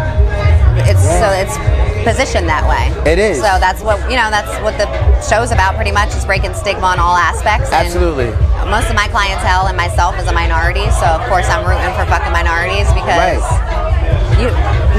It's 0.86 1.02
so 1.02 1.30
it's 1.34 1.58
positioned 2.06 2.48
that 2.48 2.66
way. 2.66 2.90
It 3.10 3.18
is. 3.18 3.38
So 3.38 3.58
that's 3.58 3.82
what, 3.82 3.98
you 4.10 4.16
know, 4.16 4.30
that's 4.30 4.50
what 4.62 4.76
the 4.78 4.86
show's 5.22 5.50
about 5.50 5.74
pretty 5.74 5.92
much 5.92 6.14
is 6.14 6.24
breaking 6.24 6.54
stigma 6.54 6.86
on 6.86 6.98
all 6.98 7.16
aspects. 7.16 7.72
And 7.72 7.86
Absolutely. 7.86 8.30
most 8.70 8.90
of 8.90 8.94
my 8.94 9.08
clientele 9.08 9.66
and 9.66 9.76
myself 9.76 10.18
is 10.18 10.26
a 10.28 10.34
minority, 10.34 10.86
so 11.02 11.06
of 11.18 11.22
course 11.28 11.48
I'm 11.50 11.66
rooting 11.66 11.94
for 11.98 12.06
fucking 12.06 12.32
minorities 12.32 12.86
because. 12.94 13.42
Right. 13.42 13.93
You, 14.38 14.48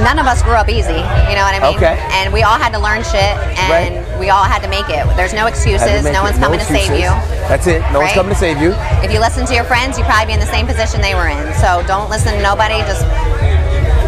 none 0.04 0.20
of 0.20 0.26
us 0.28 0.42
grew 0.44 0.54
up 0.56 0.70
easy. 0.70 0.94
You 1.30 1.34
know 1.38 1.46
what 1.46 1.56
I 1.56 1.60
mean? 1.62 1.78
Okay. 1.78 1.98
And 2.12 2.32
we 2.34 2.44
all 2.44 2.58
had 2.58 2.72
to 2.74 2.80
learn 2.80 3.04
shit, 3.04 3.36
and 3.60 3.70
Right. 3.96 4.20
we 4.20 4.30
all 4.30 4.44
had 4.44 4.60
to 4.64 4.70
make 4.70 4.88
it. 4.90 5.06
There's 5.16 5.34
no 5.34 5.48
excuses. 5.48 6.04
No 6.06 6.22
it. 6.22 6.24
one's 6.24 6.38
coming 6.40 6.60
to 6.60 6.66
save 6.66 6.92
you. 6.98 7.10
That's 7.50 7.68
it. 7.68 7.82
No 7.92 8.00
one's 8.02 8.14
coming 8.14 8.34
to 8.34 8.40
save 8.40 8.62
you. 8.62 8.74
If 9.04 9.12
you 9.12 9.20
listen 9.20 9.46
to 9.46 9.54
your 9.54 9.64
friends, 9.66 9.98
you'd 9.98 10.08
probably 10.08 10.28
be 10.28 10.34
in 10.34 10.40
the 10.40 10.52
same 10.52 10.66
position 10.68 11.02
they 11.02 11.16
were 11.16 11.28
in. 11.28 11.54
So 11.56 11.84
don't 11.88 12.10
listen 12.10 12.34
to 12.34 12.42
nobody. 12.42 12.80
Just 12.90 13.06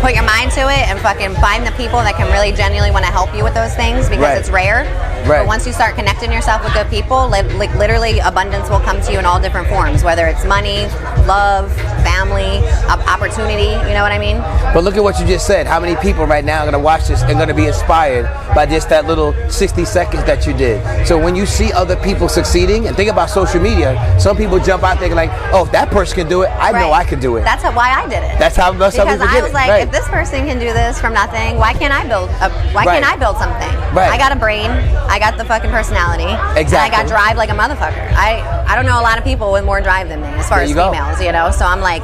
put 0.02 0.14
your 0.14 0.24
mind 0.26 0.52
to 0.54 0.62
it 0.70 0.88
and 0.90 1.00
fucking 1.00 1.34
find 1.42 1.66
the 1.66 1.72
people 1.74 2.00
that 2.06 2.16
can 2.16 2.32
really 2.32 2.52
genuinely 2.52 2.92
want 2.92 3.04
to 3.06 3.12
help 3.12 3.34
you 3.36 3.44
with 3.44 3.54
those 3.54 3.74
things 3.76 4.08
because 4.10 4.24
Right. 4.24 4.38
it's 4.38 4.50
rare. 4.50 4.86
Right. 5.26 5.40
But 5.40 5.48
once 5.48 5.66
you 5.68 5.74
start 5.74 5.96
connecting 5.96 6.32
yourself 6.32 6.64
with 6.64 6.74
good 6.74 6.88
people, 6.90 7.28
li- 7.30 7.42
like 7.58 7.74
literally 7.76 8.20
abundance 8.20 8.70
will 8.70 8.80
come 8.80 9.02
to 9.02 9.12
you 9.12 9.20
in 9.20 9.26
all 9.26 9.40
different 9.42 9.68
forms, 9.68 10.04
whether 10.04 10.26
it's 10.28 10.46
money, 10.46 10.86
love, 11.28 11.72
family, 12.04 12.60
op- 12.88 13.06
opportunity. 13.08 13.72
You 13.88 13.94
know 13.94 14.04
what 14.04 14.12
I 14.12 14.20
mean? 14.20 14.38
But 14.74 14.84
look 14.84 14.96
at 14.96 15.04
what 15.04 15.20
you 15.20 15.26
just 15.26 15.46
said. 15.48 15.68
How 15.68 15.80
many 15.80 15.96
people 15.98 16.26
right 16.26 16.46
now 16.46 16.60
are 16.60 16.64
going 16.72 16.74
to 16.74 16.80
watch 16.80 17.08
this 17.08 17.22
and 17.24 17.34
going 17.34 17.50
to 17.50 17.54
be 17.54 17.68
inspired 17.68 18.26
by 18.56 18.66
just 18.66 18.90
that 18.90 19.06
little 19.06 19.34
60 19.50 19.84
seconds 19.86 20.24
that 20.26 20.46
you 20.48 20.54
did? 20.54 20.82
So 21.08 21.18
when 21.22 21.36
you 21.36 21.46
see 21.46 21.72
other 21.74 21.96
people 21.98 22.30
succeeding, 22.30 22.88
and 22.88 22.96
think 22.96 23.10
about 23.12 23.30
social 23.30 23.62
media, 23.62 23.98
some 24.20 24.38
people 24.38 24.60
jump 24.60 24.84
out 24.84 25.00
there 25.00 25.14
like, 25.14 25.32
oh, 25.54 25.66
if 25.66 25.72
that 25.72 25.90
person 25.90 26.16
can 26.16 26.30
do 26.30 26.44
it, 26.44 26.48
I 26.50 26.72
know 26.72 26.92
I 26.92 27.04
can 27.04 27.20
do 27.20 27.36
it. 27.38 27.42
That's 27.42 27.64
how, 27.64 27.76
why 27.76 27.92
I 27.92 28.04
did 28.08 28.24
it. 28.24 28.38
That's 28.40 28.56
how- 28.56 28.72
we 28.72 28.78
because 28.78 28.98
I 29.00 29.42
was 29.42 29.52
it, 29.52 29.54
like, 29.54 29.70
right. 29.70 29.84
if 29.84 29.92
this 29.92 30.08
person 30.10 30.46
can 30.46 30.60
do 30.60 30.72
this 30.74 31.00
from 31.00 31.14
nothing, 31.14 31.58
why 31.58 31.74
can't 31.74 31.94
I 31.94 32.08
build? 32.08 32.30
A, 32.42 32.50
why 32.74 32.86
Right. 32.86 33.02
can't 33.02 33.06
I 33.06 33.16
build 33.18 33.38
something? 33.38 33.74
Right. 33.96 34.10
I 34.12 34.18
got 34.18 34.32
a 34.32 34.36
brain. 34.36 34.70
I 35.10 35.20
got 35.20 35.38
the 35.38 35.46
fucking 35.46 35.72
personality. 35.72 36.26
And 36.26 36.68
I 36.76 36.90
got 36.90 37.08
drive 37.08 37.38
like 37.38 37.50
a 37.50 37.54
motherfucker. 37.54 38.12
I 38.14 38.42
I 38.68 38.76
don't 38.76 38.86
know 38.86 39.00
a 39.00 39.06
lot 39.06 39.18
of 39.18 39.24
people 39.24 39.52
with 39.52 39.64
more 39.66 39.82
drive 39.82 40.10
than 40.10 40.22
me 40.22 40.28
as 40.28 40.48
far 40.50 40.58
There 40.60 40.64
as 40.66 40.70
you 40.70 40.76
go. 40.76 40.92
females. 40.92 41.22
You 41.22 41.32
know, 41.32 41.52
so 41.52 41.66
I'm 41.66 41.82
like, 41.82 42.02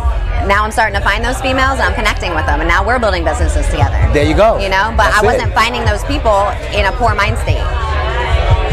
now 0.47 0.63
I'm 0.63 0.71
starting 0.71 0.95
to 0.97 1.03
find 1.03 1.23
those 1.23 1.39
females. 1.41 1.79
and 1.79 1.83
I'm 1.83 1.93
connecting 1.95 2.33
with 2.33 2.45
them, 2.45 2.59
and 2.61 2.67
now 2.67 2.85
we're 2.85 2.99
building 2.99 3.23
businesses 3.23 3.65
together. 3.67 3.97
There 4.13 4.25
you 4.25 4.35
go. 4.35 4.57
You 4.57 4.69
know, 4.69 4.93
but 4.95 5.11
That's 5.11 5.23
I 5.23 5.25
wasn't 5.25 5.53
finding 5.53 5.83
those 5.85 6.03
people 6.05 6.49
in 6.73 6.85
a 6.85 6.91
poor 6.93 7.13
mind 7.15 7.37
state 7.39 7.61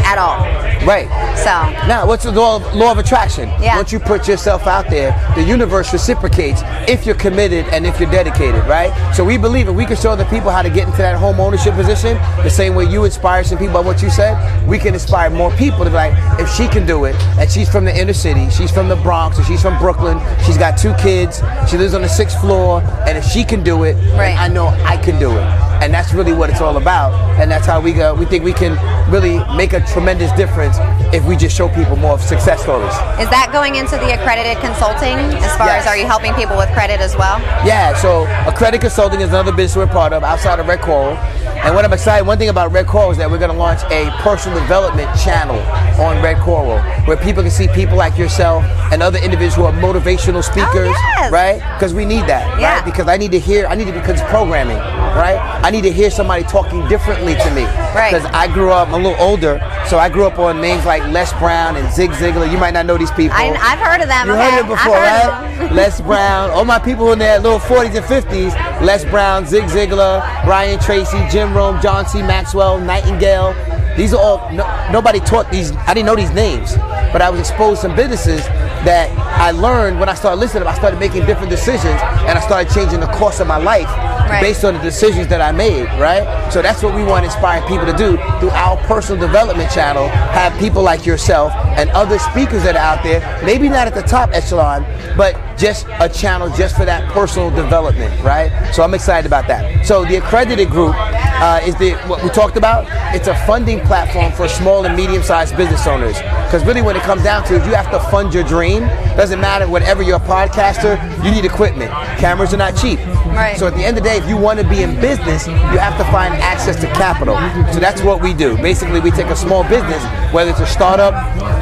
at 0.05 0.17
all. 0.17 0.39
Right. 0.85 1.07
So 1.37 1.87
Now, 1.87 2.07
what's 2.07 2.23
the 2.23 2.31
law 2.31 2.55
of, 2.57 2.73
law 2.75 2.91
of 2.91 2.97
attraction? 2.97 3.49
Yeah. 3.61 3.75
Once 3.77 3.91
you 3.91 3.99
put 3.99 4.27
yourself 4.27 4.65
out 4.67 4.89
there, 4.89 5.11
the 5.35 5.43
universe 5.43 5.93
reciprocates 5.93 6.61
if 6.87 7.05
you're 7.05 7.15
committed 7.15 7.65
and 7.67 7.85
if 7.85 7.99
you're 7.99 8.09
dedicated, 8.09 8.63
right? 8.65 8.91
So 9.15 9.23
we 9.23 9.37
believe 9.37 9.67
if 9.67 9.75
we 9.75 9.85
can 9.85 9.95
show 9.95 10.15
the 10.15 10.25
people 10.25 10.49
how 10.49 10.61
to 10.61 10.69
get 10.69 10.87
into 10.87 10.97
that 10.99 11.17
home 11.17 11.39
ownership 11.39 11.75
position, 11.75 12.17
the 12.43 12.49
same 12.49 12.73
way 12.75 12.85
you 12.85 13.05
inspire 13.05 13.43
some 13.43 13.57
people 13.57 13.73
by 13.75 13.79
what 13.81 14.01
you 14.01 14.09
said, 14.09 14.35
we 14.67 14.79
can 14.79 14.93
inspire 14.93 15.29
more 15.29 15.51
people 15.51 15.79
to 15.79 15.89
be 15.89 15.95
like, 15.95 16.39
if 16.39 16.49
she 16.53 16.67
can 16.67 16.85
do 16.85 17.05
it, 17.05 17.15
and 17.37 17.49
she's 17.49 17.69
from 17.69 17.85
the 17.85 17.95
inner 17.95 18.13
city, 18.13 18.49
she's 18.49 18.71
from 18.71 18.89
the 18.89 18.95
Bronx, 18.97 19.37
or 19.39 19.43
she's 19.43 19.61
from 19.61 19.77
Brooklyn, 19.77 20.19
she's 20.45 20.57
got 20.57 20.77
two 20.77 20.93
kids, 20.95 21.41
she 21.69 21.77
lives 21.77 21.93
on 21.93 22.01
the 22.01 22.09
sixth 22.09 22.39
floor, 22.41 22.81
and 23.07 23.17
if 23.17 23.23
she 23.25 23.43
can 23.43 23.63
do 23.63 23.83
it, 23.83 23.95
Right. 24.17 24.37
I 24.37 24.47
know 24.47 24.67
I 24.67 24.97
can 24.97 25.19
do 25.19 25.31
it. 25.31 25.70
And 25.81 25.91
that's 25.93 26.13
really 26.13 26.31
what 26.33 26.49
it's 26.51 26.61
all 26.61 26.77
about. 26.77 27.11
And 27.41 27.49
that's 27.49 27.65
how 27.65 27.81
we 27.81 27.91
go. 27.91 28.13
We 28.13 28.25
think 28.25 28.43
we 28.43 28.53
can 28.53 28.77
really 29.11 29.43
make 29.55 29.73
a 29.73 29.79
tremendous 29.81 30.31
difference 30.33 30.77
if 31.13 31.25
we 31.25 31.35
just 31.35 31.55
show 31.57 31.67
people 31.69 31.95
more 31.95 32.19
success 32.19 32.61
stories. 32.61 32.93
is 33.19 33.29
that 33.29 33.49
going 33.51 33.75
into 33.75 33.97
the 33.97 34.13
accredited 34.13 34.61
consulting? 34.63 35.17
As 35.41 35.55
far 35.57 35.67
Yes. 35.67 35.81
as 35.83 35.87
are 35.87 35.97
you 35.97 36.05
helping 36.05 36.33
people 36.35 36.55
with 36.55 36.69
credit 36.69 37.01
as 37.01 37.17
well? 37.17 37.39
Yeah, 37.65 37.95
so 37.95 38.25
Accredited 38.47 38.81
Consulting 38.81 39.21
is 39.21 39.29
another 39.29 39.51
business 39.51 39.75
we're 39.75 39.91
part 39.91 40.13
of 40.13 40.23
outside 40.23 40.59
of 40.59 40.67
Red 40.67 40.81
Coral. 40.81 41.17
And 41.63 41.75
what 41.75 41.85
I'm 41.85 41.93
excited, 41.93 42.25
one 42.25 42.39
thing 42.39 42.49
about 42.49 42.71
Red 42.71 42.87
Coral 42.87 43.11
is 43.11 43.17
that 43.17 43.29
we're 43.29 43.37
going 43.37 43.51
to 43.51 43.57
launch 43.57 43.81
a 43.91 44.09
personal 44.23 44.59
development 44.59 45.07
channel 45.19 45.59
on 46.01 46.21
Red 46.23 46.37
Coral 46.41 46.79
where 47.05 47.17
people 47.17 47.43
can 47.43 47.51
see 47.51 47.67
people 47.67 47.95
like 47.95 48.17
yourself 48.17 48.63
and 48.91 49.03
other 49.03 49.19
individuals 49.19 49.55
who 49.55 49.63
are 49.65 49.71
motivational 49.73 50.37
oh, 50.37 50.41
speakers, 50.41 50.89
Oh, 50.89 51.13
yes. 51.17 51.31
right? 51.31 51.55
Because 51.77 51.93
we 51.93 52.03
need 52.03 52.25
that, 52.25 52.59
Yeah. 52.59 52.75
right? 52.77 52.85
Because 52.85 53.07
I 53.07 53.15
need 53.17 53.31
to 53.33 53.39
hear, 53.39 53.67
I 53.67 53.75
need 53.75 53.85
to, 53.85 53.91
because 53.93 54.19
it's 54.19 54.29
programming, 54.31 54.77
right? 54.77 55.37
I 55.63 55.69
need 55.69 55.83
to 55.83 55.91
hear 55.91 56.09
somebody 56.09 56.43
talking 56.45 56.87
differently 56.87 57.35
to 57.35 57.51
me. 57.51 57.63
Right. 57.93 58.11
Because 58.11 58.25
I 58.33 58.47
grew 58.51 58.71
up, 58.71 58.87
I'm 58.87 58.95
a 58.95 58.97
little 58.97 59.21
older, 59.21 59.59
so 59.87 59.99
I 59.99 60.09
grew 60.09 60.25
up 60.25 60.39
on 60.39 60.59
names 60.61 60.83
like 60.85 61.03
Les 61.11 61.31
Brown 61.33 61.75
and 61.75 61.93
Zig 61.93 62.09
Ziglar. 62.11 62.51
You 62.51 62.57
might 62.57 62.73
not 62.73 62.87
know 62.87 62.97
these 62.97 63.11
people. 63.11 63.37
I, 63.37 63.49
I've 63.53 63.79
heard 63.79 64.01
of 64.01 64.07
them. 64.07 64.27
You 64.27 64.33
okay? 64.33 64.49
heard 64.51 64.59
it 64.65 64.67
before, 64.67 64.95
I've 64.95 65.25
of 65.25 65.29
right? 65.59 65.67
them. 65.69 65.75
Les 65.75 66.01
Brown, 66.01 66.49
all 66.49 66.65
my 66.65 66.79
people 66.79 67.11
in 67.13 67.19
their 67.19 67.37
little 67.39 67.59
40s 67.59 67.95
and 67.95 68.05
50s, 68.05 68.51
Les 68.81 69.05
Brown, 69.05 69.45
Zig 69.45 69.65
Ziglar, 69.65 70.43
Brian 70.43 70.79
Tracy, 70.79 71.19
Jim 71.29 71.53
Rohn, 71.53 71.79
John 71.81 72.07
C. 72.07 72.23
Maxwell, 72.23 72.79
Nightingale. 72.79 73.53
These 73.95 74.13
are 74.13 74.19
all, 74.19 74.51
no, 74.51 74.65
nobody 74.91 75.19
taught 75.19 75.51
these, 75.51 75.71
I 75.71 75.93
didn't 75.93 76.07
know 76.07 76.15
these 76.15 76.31
names, 76.31 76.75
but 77.13 77.21
I 77.21 77.29
was 77.29 77.39
exposed 77.39 77.81
to 77.81 77.87
some 77.87 77.95
businesses 77.95 78.41
that 78.85 79.09
I 79.39 79.51
learned 79.51 79.99
when 79.99 80.09
I 80.09 80.13
started 80.13 80.39
listening. 80.39 80.67
I 80.67 80.73
started 80.73 80.99
making 80.99 81.25
different 81.25 81.49
decisions 81.49 81.99
and 82.27 82.37
I 82.37 82.41
started 82.41 82.73
changing 82.73 82.99
the 82.99 83.07
course 83.07 83.39
of 83.39 83.47
my 83.47 83.57
life 83.57 83.89
Right. 84.31 84.39
based 84.43 84.63
on 84.63 84.75
the 84.75 84.79
decisions 84.79 85.27
that 85.27 85.41
I 85.41 85.51
made, 85.51 85.87
right? 85.99 86.23
So 86.53 86.61
that's 86.61 86.81
what 86.81 86.95
we 86.95 87.03
want 87.03 87.23
to 87.23 87.25
inspire 87.25 87.61
people 87.67 87.85
to 87.85 87.91
do 87.91 88.15
through 88.39 88.51
our 88.51 88.77
personal 88.87 89.19
development 89.19 89.69
channel. 89.71 90.07
Have 90.07 90.57
people 90.57 90.81
like 90.81 91.05
yourself 91.05 91.51
and 91.77 91.89
other 91.89 92.17
speakers 92.17 92.63
that 92.63 92.77
are 92.77 92.95
out 92.95 93.03
there, 93.03 93.19
maybe 93.43 93.67
not 93.67 93.87
at 93.87 93.93
the 93.93 94.03
top 94.03 94.29
echelon, 94.31 94.85
but 95.17 95.35
just 95.57 95.85
a 95.99 96.07
channel 96.07 96.49
just 96.51 96.77
for 96.77 96.85
that 96.85 97.11
personal 97.11 97.49
development, 97.49 98.13
right? 98.23 98.49
So 98.73 98.83
I'm 98.83 98.93
excited 98.93 99.25
about 99.25 99.47
that. 99.47 99.85
So 99.85 100.05
the 100.05 100.15
accredited 100.15 100.69
group 100.69 100.95
uh, 101.41 101.59
is 101.63 101.75
the 101.77 101.93
what 102.07 102.23
we 102.23 102.29
talked 102.29 102.55
about. 102.55 102.85
It's 103.15 103.27
a 103.27 103.35
funding 103.45 103.79
platform 103.81 104.31
for 104.31 104.47
small 104.47 104.85
and 104.85 104.95
medium-sized 104.95 105.57
business 105.57 105.87
owners. 105.87 106.17
Because 106.45 106.63
really, 106.65 106.81
when 106.81 106.95
it 106.95 107.01
comes 107.01 107.23
down 107.23 107.43
to 107.47 107.55
it, 107.55 107.65
you 107.65 107.73
have 107.73 107.89
to 107.91 107.99
fund 108.11 108.33
your 108.33 108.43
dream. 108.43 108.81
Doesn't 109.17 109.41
matter 109.41 109.67
whatever 109.67 110.03
you're 110.03 110.17
a 110.17 110.19
podcaster, 110.19 110.95
you 111.25 111.31
need 111.31 111.43
equipment. 111.43 111.91
Cameras 112.19 112.53
are 112.53 112.57
not 112.57 112.77
cheap. 112.77 112.99
Right. 113.31 113.57
So 113.57 113.67
at 113.67 113.73
the 113.73 113.83
end 113.83 113.97
of 113.97 114.03
the 114.03 114.09
day, 114.09 114.17
if 114.17 114.27
you 114.27 114.37
want 114.37 114.59
to 114.59 114.67
be 114.67 114.83
in 114.83 114.99
business, 115.01 115.47
you 115.47 115.79
have 115.79 115.97
to 115.97 116.03
find 116.11 116.33
access 116.35 116.79
to 116.81 116.87
capital. 116.87 117.35
So 117.73 117.79
that's 117.79 118.01
what 118.01 118.21
we 118.21 118.33
do. 118.33 118.55
Basically, 118.57 118.99
we 118.99 119.09
take 119.11 119.27
a 119.27 119.35
small 119.35 119.63
business, 119.63 120.03
whether 120.31 120.51
it's 120.51 120.59
a 120.59 120.67
startup, 120.67 121.13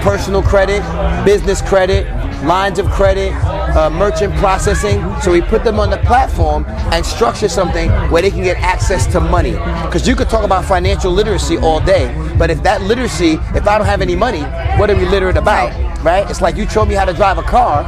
personal 0.01 0.41
credit, 0.41 0.81
business 1.23 1.61
credit, 1.61 2.05
lines 2.43 2.79
of 2.79 2.89
credit, 2.89 3.33
uh, 3.75 3.89
merchant 3.89 4.33
processing. 4.35 5.01
So 5.21 5.31
we 5.31 5.41
put 5.41 5.63
them 5.63 5.79
on 5.79 5.89
the 5.89 5.97
platform 5.97 6.65
and 6.91 7.05
structure 7.05 7.49
something 7.49 7.89
where 8.11 8.21
they 8.21 8.31
can 8.31 8.43
get 8.43 8.57
access 8.57 9.05
to 9.07 9.19
money. 9.19 9.51
Because 9.85 10.07
you 10.07 10.15
could 10.15 10.29
talk 10.29 10.43
about 10.43 10.65
financial 10.65 11.11
literacy 11.11 11.57
all 11.57 11.79
day, 11.79 12.13
but 12.37 12.49
if 12.49 12.63
that 12.63 12.81
literacy, 12.81 13.33
if 13.55 13.67
I 13.67 13.77
don't 13.77 13.87
have 13.87 14.01
any 14.01 14.15
money, 14.15 14.41
what 14.79 14.89
are 14.89 14.95
we 14.95 15.05
literate 15.05 15.37
about? 15.37 15.71
Right? 16.03 16.29
It's 16.29 16.41
like 16.41 16.55
you 16.55 16.67
showed 16.69 16.87
me 16.87 16.95
how 16.95 17.05
to 17.05 17.13
drive 17.13 17.37
a 17.37 17.43
car. 17.43 17.83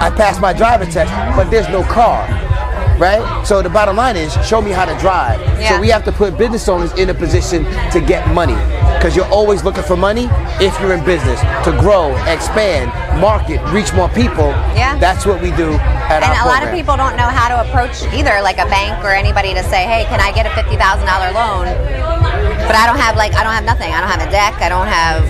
I 0.00 0.10
passed 0.10 0.40
my 0.40 0.52
driver 0.52 0.84
test, 0.86 1.12
but 1.36 1.50
there's 1.50 1.68
no 1.68 1.82
car 1.82 2.47
right? 2.98 3.46
So 3.46 3.62
the 3.62 3.70
bottom 3.70 3.96
line 3.96 4.16
is 4.16 4.32
show 4.46 4.60
me 4.60 4.70
how 4.70 4.84
to 4.84 4.96
drive. 4.98 5.40
Yeah. 5.40 5.70
So 5.70 5.80
we 5.80 5.88
have 5.88 6.04
to 6.04 6.12
put 6.12 6.36
business 6.36 6.68
owners 6.68 6.92
in 6.98 7.10
a 7.10 7.14
position 7.14 7.64
to 7.92 8.00
get 8.00 8.28
money 8.34 8.58
because 8.98 9.14
you're 9.14 9.30
always 9.30 9.62
looking 9.62 9.84
for 9.84 9.96
money 9.96 10.28
if 10.60 10.78
you're 10.80 10.92
in 10.92 11.04
business 11.04 11.40
to 11.64 11.70
grow, 11.78 12.16
expand, 12.26 12.90
market, 13.20 13.62
reach 13.72 13.94
more 13.94 14.08
people. 14.10 14.50
Yeah. 14.74 14.98
That's 14.98 15.24
what 15.24 15.40
we 15.40 15.50
do 15.52 15.70
at 16.10 16.22
And 16.22 16.34
a 16.34 16.48
lot 16.50 16.66
of 16.66 16.74
people 16.74 16.96
don't 16.96 17.16
know 17.16 17.30
how 17.30 17.46
to 17.48 17.68
approach 17.68 18.02
either, 18.12 18.42
like 18.42 18.58
a 18.58 18.66
bank 18.66 19.04
or 19.04 19.14
anybody 19.14 19.54
to 19.54 19.62
say, 19.64 19.86
hey, 19.86 20.04
can 20.10 20.20
I 20.20 20.32
get 20.32 20.46
a 20.46 20.50
$50,000 20.50 20.74
loan? 21.30 21.66
But 22.66 22.74
I 22.74 22.86
don't 22.86 22.98
have, 22.98 23.16
like, 23.16 23.34
I 23.34 23.44
don't 23.44 23.54
have 23.54 23.64
nothing. 23.64 23.92
I 23.92 24.00
don't 24.00 24.10
have 24.10 24.26
a 24.26 24.30
deck. 24.30 24.60
I 24.60 24.68
don't 24.68 24.86
have, 24.86 25.24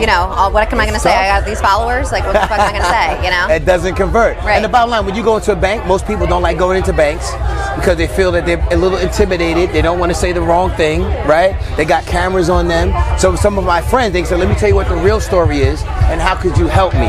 you 0.00 0.06
know, 0.06 0.32
all, 0.34 0.52
what 0.52 0.72
am 0.72 0.80
I 0.80 0.84
going 0.84 0.94
to 0.94 1.00
say? 1.00 1.14
I 1.14 1.38
got 1.38 1.46
these 1.46 1.60
followers? 1.60 2.12
Like, 2.12 2.24
what 2.24 2.34
the 2.34 2.40
fuck 2.40 2.58
am 2.58 2.68
I 2.68 2.72
going 2.72 2.82
to 2.82 2.88
say, 2.88 3.24
you 3.24 3.30
know? 3.30 3.54
It 3.54 3.64
doesn't 3.64 3.94
convert. 3.94 4.36
Right. 4.38 4.56
And 4.56 4.64
the 4.64 4.68
bottom 4.68 4.90
line, 4.90 5.06
when 5.06 5.14
you 5.14 5.22
go 5.22 5.36
into 5.36 5.52
a 5.52 5.56
bank, 5.56 5.86
most 5.86 6.06
people 6.06 6.26
don't 6.26 6.42
like 6.42 6.58
going 6.58 6.78
into 6.78 6.92
banks 6.92 7.30
because 7.76 7.96
they 7.96 8.06
feel 8.06 8.32
that 8.32 8.46
they're 8.46 8.64
a 8.70 8.76
little 8.76 8.98
intimidated. 8.98 9.70
They 9.70 9.82
don't 9.82 9.98
want 9.98 10.10
to 10.10 10.16
say 10.16 10.32
the 10.32 10.42
wrong 10.42 10.70
thing, 10.72 11.02
right? 11.26 11.56
They 11.76 11.84
got 11.84 12.04
cameras 12.04 12.48
on 12.48 12.68
them. 12.68 12.92
So 13.18 13.34
some 13.36 13.58
of 13.58 13.64
my 13.64 13.80
friends, 13.80 14.12
they 14.12 14.24
said, 14.24 14.38
let 14.38 14.48
me 14.48 14.54
tell 14.54 14.68
you 14.68 14.74
what 14.74 14.88
the 14.88 14.96
real 14.96 15.20
story 15.20 15.58
is 15.58 15.82
and 15.82 16.20
how 16.20 16.34
could 16.34 16.56
you 16.58 16.66
help 16.66 16.94
me? 16.94 17.08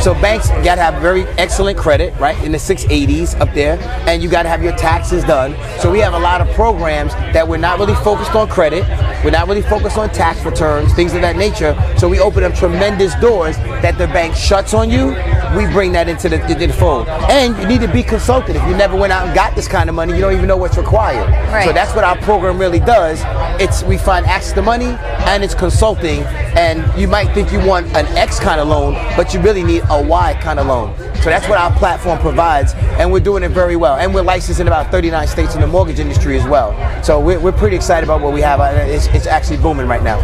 So 0.00 0.14
banks 0.14 0.48
got 0.48 0.74
to 0.74 0.82
have 0.82 1.00
very 1.00 1.24
excellent 1.38 1.78
credit, 1.78 2.12
right? 2.18 2.36
In 2.44 2.52
the 2.52 2.58
680s 2.58 3.38
up 3.40 3.54
there. 3.54 3.78
And 4.08 4.22
you 4.22 4.28
got 4.28 4.42
to 4.42 4.48
have 4.48 4.62
your 4.62 4.76
taxes 4.76 5.22
done. 5.24 5.54
So 5.80 5.90
we 5.90 6.00
have 6.00 6.14
a 6.14 6.18
lot 6.18 6.40
of 6.40 6.52
programs 6.54 7.14
that 7.32 7.46
we're 7.46 7.56
not 7.56 7.78
really 7.78 7.94
focused 7.94 8.34
on 8.34 8.48
credit. 8.48 8.82
We're 9.24 9.30
not 9.30 9.46
really 9.46 9.62
focused 9.62 9.98
on 9.98 10.10
tax 10.10 10.44
returns, 10.44 10.92
things 10.94 11.14
of 11.14 11.20
that 11.22 11.36
nature. 11.36 11.76
So 11.96 12.08
we 12.08 12.18
open 12.22 12.44
up 12.44 12.54
tremendous 12.54 13.14
doors 13.16 13.56
that 13.82 13.98
the 13.98 14.06
bank 14.06 14.34
shuts 14.34 14.72
on 14.74 14.88
you. 14.88 15.08
We 15.56 15.66
bring 15.72 15.92
that 15.92 16.08
into 16.08 16.28
the, 16.28 16.40
into 16.50 16.66
the 16.66 16.72
fold. 16.72 17.08
And 17.08 17.56
you 17.58 17.66
need 17.66 17.80
to 17.82 17.92
be 17.92 18.02
consulted. 18.02 18.56
If 18.56 18.62
you 18.66 18.76
never 18.76 18.96
went 18.96 19.12
out 19.12 19.26
and 19.26 19.34
got 19.34 19.54
this 19.54 19.68
kind 19.68 19.88
of 19.90 19.94
money, 19.94 20.14
you 20.14 20.20
don't 20.20 20.32
even 20.32 20.46
know 20.46 20.56
what's 20.56 20.78
required. 20.78 21.28
Right. 21.52 21.66
So 21.66 21.72
that's 21.72 21.94
what 21.94 22.04
our 22.04 22.16
program 22.18 22.58
really 22.58 22.80
does. 22.80 23.20
It's 23.60 23.82
we 23.82 23.98
find 23.98 24.24
access 24.26 24.52
to 24.54 24.62
money 24.62 24.96
and 25.26 25.44
it's 25.44 25.54
consulting. 25.54 26.22
And 26.54 26.84
you 27.00 27.08
might 27.08 27.32
think 27.34 27.52
you 27.52 27.64
want 27.66 27.86
an 27.96 28.06
X 28.16 28.38
kind 28.38 28.60
of 28.60 28.68
loan, 28.68 28.94
but 29.16 29.34
you 29.34 29.40
really 29.40 29.62
need 29.62 29.82
a 29.90 30.02
Y 30.02 30.38
kind 30.42 30.58
of 30.58 30.66
loan. 30.66 30.94
So 31.22 31.30
that's 31.30 31.48
what 31.48 31.56
our 31.56 31.70
platform 31.78 32.18
provides, 32.18 32.74
and 32.74 33.12
we're 33.12 33.20
doing 33.20 33.44
it 33.44 33.50
very 33.50 33.76
well. 33.76 33.94
And 33.94 34.12
we're 34.12 34.22
licensed 34.24 34.58
in 34.60 34.66
about 34.66 34.90
39 34.90 35.28
states 35.28 35.54
in 35.54 35.60
the 35.60 35.68
mortgage 35.68 36.00
industry 36.00 36.36
as 36.36 36.44
well. 36.48 36.72
So 37.04 37.20
we're, 37.20 37.38
we're 37.38 37.52
pretty 37.52 37.76
excited 37.76 38.02
about 38.04 38.20
what 38.22 38.32
we 38.34 38.40
have. 38.40 38.58
Uh, 38.58 38.72
It's, 38.88 39.06
it's 39.06 39.28
actually 39.28 39.58
booming 39.58 39.86
right 39.86 40.02
now. 40.02 40.18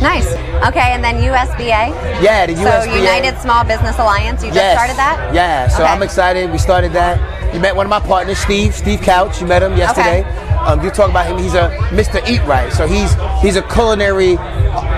Nice. 0.00 0.26
Okay, 0.66 0.92
and 0.92 1.02
then 1.04 1.16
USBA. 1.16 1.92
Yeah, 2.22 2.46
the 2.46 2.54
USBA. 2.54 2.84
So 2.84 2.94
United 2.96 3.38
Small 3.40 3.64
Business 3.64 3.98
Alliance, 3.98 4.42
you 4.42 4.48
just 4.48 4.56
Yes. 4.56 4.76
started 4.76 4.96
that? 4.96 5.34
Yeah, 5.34 5.68
so 5.68 5.82
Okay. 5.82 5.92
I'm 5.92 6.02
excited. 6.02 6.50
We 6.50 6.58
started 6.58 6.92
that. 6.94 7.18
You 7.54 7.60
met 7.60 7.74
one 7.76 7.84
of 7.86 7.90
my 7.90 8.00
partners, 8.00 8.38
Steve, 8.38 8.74
Steve 8.74 9.02
Couch. 9.02 9.40
You 9.40 9.46
met 9.46 9.62
him 9.62 9.76
yesterday. 9.76 10.20
Okay. 10.20 10.46
Um, 10.64 10.82
you 10.84 10.90
talk 10.90 11.10
about 11.10 11.26
him. 11.26 11.38
He's 11.38 11.54
a 11.54 11.70
Mr. 11.90 12.20
Eat 12.28 12.42
Right. 12.46 12.72
So 12.72 12.86
he's 12.86 13.14
he's 13.42 13.56
a 13.56 13.62
culinary 13.62 14.36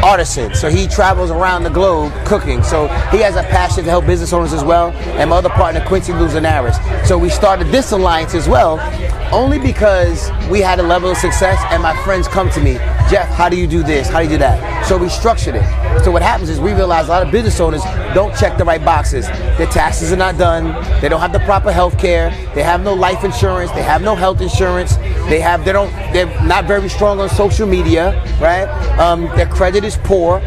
artisan. 0.03 0.55
So 0.55 0.69
he 0.69 0.87
travels 0.87 1.31
around 1.31 1.63
the 1.63 1.71
globe 1.71 2.13
cooking. 2.25 2.63
So 2.63 2.89
he 3.11 3.19
has 3.19 3.37
a 3.37 3.43
passion 3.45 3.85
to 3.85 3.91
help 3.91 4.05
business 4.07 4.33
owners 4.33 4.53
as 4.53 4.65
well. 4.65 4.91
And 5.19 5.31
my 5.31 5.37
other 5.37 5.49
partner, 5.51 5.81
Quincy 5.87 6.13
Luzanaris. 6.13 6.77
So 7.07 7.17
we 7.17 7.29
started 7.31 7.69
this 7.69 7.93
alliance 7.93 8.35
as 8.35 8.49
well, 8.49 8.77
only 9.33 9.59
because 9.59 10.31
we 10.51 10.61
had 10.61 10.79
a 10.79 10.83
level 10.83 11.11
of 11.11 11.17
success. 11.17 11.59
And 11.71 11.83
my 11.83 11.97
friends 12.05 12.29
come 12.29 12.51
to 12.51 12.61
me, 12.61 12.75
Jeff, 13.11 13.29
how 13.29 13.49
do 13.49 13.57
you 13.57 13.67
do 13.67 13.83
this? 13.83 14.09
How 14.09 14.19
do 14.19 14.25
you 14.25 14.31
do 14.31 14.39
that? 14.39 14.87
So 14.87 14.99
we 14.99 15.09
structured 15.09 15.55
it. 15.55 16.05
So 16.05 16.11
what 16.11 16.23
happens 16.23 16.51
is 16.51 16.61
we 16.61 16.73
realize 16.73 17.07
a 17.07 17.11
lot 17.11 17.23
of 17.23 17.33
business 17.33 17.59
owners 17.61 17.83
don't 18.15 18.37
check 18.37 18.59
the 18.59 18.65
right 18.65 18.85
boxes. 18.85 19.27
Their 19.27 19.67
taxes 19.67 20.13
are 20.13 20.17
not 20.17 20.37
done. 20.37 20.73
They 21.01 21.09
don't 21.09 21.21
have 21.21 21.33
the 21.33 21.41
proper 21.41 21.73
health 21.73 21.99
care. 21.99 22.31
They 22.55 22.63
have 22.63 22.83
no 22.83 22.95
life 22.95 23.25
insurance. 23.25 23.71
They 23.73 23.83
have 23.83 24.03
no 24.03 24.15
health 24.15 24.41
insurance. 24.41 24.97
They 25.29 25.41
have 25.41 25.65
they 25.65 25.73
don't 25.73 25.93
they're 26.13 26.27
not 26.43 26.67
very 26.67 26.89
strong 26.89 27.21
on 27.21 27.29
social 27.29 27.67
media, 27.67 28.23
right? 28.41 28.67
Um, 28.99 29.25
their 29.37 29.47
credit 29.47 29.85
is 29.85 29.97
poor. 29.99 30.41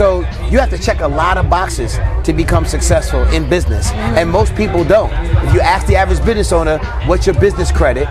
So 0.00 0.20
you 0.48 0.58
have 0.58 0.70
to 0.70 0.78
check 0.78 1.00
a 1.00 1.06
lot 1.06 1.36
of 1.36 1.50
boxes 1.50 1.98
to 2.24 2.32
become 2.32 2.64
successful 2.64 3.22
in 3.34 3.46
business, 3.50 3.90
and 3.92 4.30
most 4.30 4.54
people 4.54 4.82
don't. 4.82 5.12
If 5.44 5.52
you 5.52 5.60
ask 5.60 5.86
the 5.86 5.96
average 5.96 6.24
business 6.24 6.52
owner, 6.52 6.78
"What's 7.04 7.26
your 7.26 7.34
business 7.34 7.70
credit?" 7.70 8.08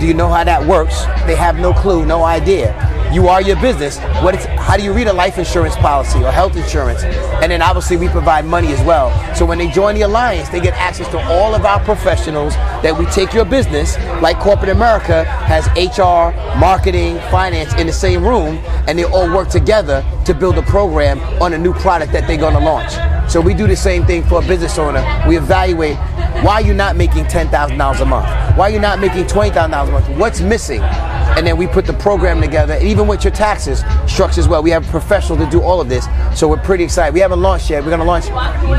Do 0.00 0.06
you 0.06 0.14
know 0.14 0.28
how 0.28 0.44
that 0.44 0.64
works? 0.64 1.04
They 1.26 1.34
have 1.34 1.58
no 1.58 1.74
clue, 1.74 2.06
no 2.06 2.24
idea. 2.24 2.72
You 3.12 3.28
are 3.28 3.40
your 3.40 3.56
business. 3.60 3.98
What 4.22 4.34
is, 4.34 4.44
how 4.44 4.76
do 4.76 4.82
you 4.82 4.92
read 4.92 5.06
a 5.06 5.12
life 5.12 5.38
insurance 5.38 5.76
policy 5.76 6.18
or 6.22 6.30
health 6.30 6.56
insurance? 6.56 7.02
And 7.02 7.50
then 7.50 7.62
obviously 7.62 7.96
we 7.96 8.08
provide 8.08 8.44
money 8.44 8.72
as 8.72 8.80
well. 8.82 9.10
So 9.34 9.46
when 9.46 9.58
they 9.58 9.68
join 9.70 9.94
the 9.94 10.02
alliance, 10.02 10.48
they 10.48 10.60
get 10.60 10.74
access 10.74 11.08
to 11.08 11.18
all 11.26 11.54
of 11.54 11.64
our 11.64 11.82
professionals 11.84 12.54
that 12.54 12.96
we 12.98 13.06
take 13.06 13.32
your 13.32 13.44
business, 13.44 13.96
like 14.20 14.38
corporate 14.38 14.70
America 14.70 15.24
has 15.24 15.66
HR, 15.76 16.36
marketing, 16.58 17.16
finance 17.30 17.72
in 17.74 17.86
the 17.86 17.92
same 17.92 18.24
room, 18.24 18.58
and 18.86 18.98
they 18.98 19.04
all 19.04 19.32
work 19.32 19.48
together 19.48 20.04
to 20.24 20.34
build 20.34 20.58
a 20.58 20.62
program 20.62 21.20
on 21.42 21.52
a 21.52 21.58
new 21.58 21.72
product 21.74 22.12
that 22.12 22.26
they're 22.26 22.36
going 22.36 22.54
to 22.54 22.60
launch. 22.60 22.92
So 23.30 23.40
we 23.40 23.54
do 23.54 23.66
the 23.66 23.76
same 23.76 24.04
thing 24.06 24.22
for 24.24 24.42
a 24.42 24.46
business 24.46 24.78
owner. 24.78 25.04
We 25.26 25.36
evaluate 25.36 25.96
why 26.44 26.54
are 26.54 26.60
you're 26.60 26.74
not 26.74 26.96
making 26.96 27.24
$10,000 27.24 28.00
a 28.00 28.04
month. 28.04 28.56
Why 28.56 28.68
are 28.68 28.70
you're 28.70 28.80
not 28.80 28.98
making 29.00 29.24
$20,000 29.24 29.88
a 29.88 29.90
month. 29.90 30.08
What's 30.18 30.40
missing? 30.40 30.82
And 30.82 31.46
then 31.46 31.56
we 31.56 31.66
put 31.66 31.84
the 31.86 31.92
program 31.92 32.40
together, 32.40 32.74
and 32.74 32.86
even 32.86 33.06
with 33.06 33.22
your 33.24 33.32
taxes 33.32 33.84
structured 34.06 34.38
as 34.38 34.48
well. 34.48 34.62
We 34.62 34.70
have 34.70 34.88
a 34.88 34.90
professional 34.90 35.36
to 35.38 35.46
do 35.50 35.60
all 35.60 35.80
of 35.80 35.88
this. 35.88 36.06
So 36.34 36.48
we're 36.48 36.56
pretty 36.56 36.84
excited. 36.84 37.12
We 37.12 37.20
haven't 37.20 37.42
launched 37.42 37.68
yet. 37.68 37.82
We're 37.82 37.90
going 37.90 38.00
to 38.00 38.06
launch 38.06 38.26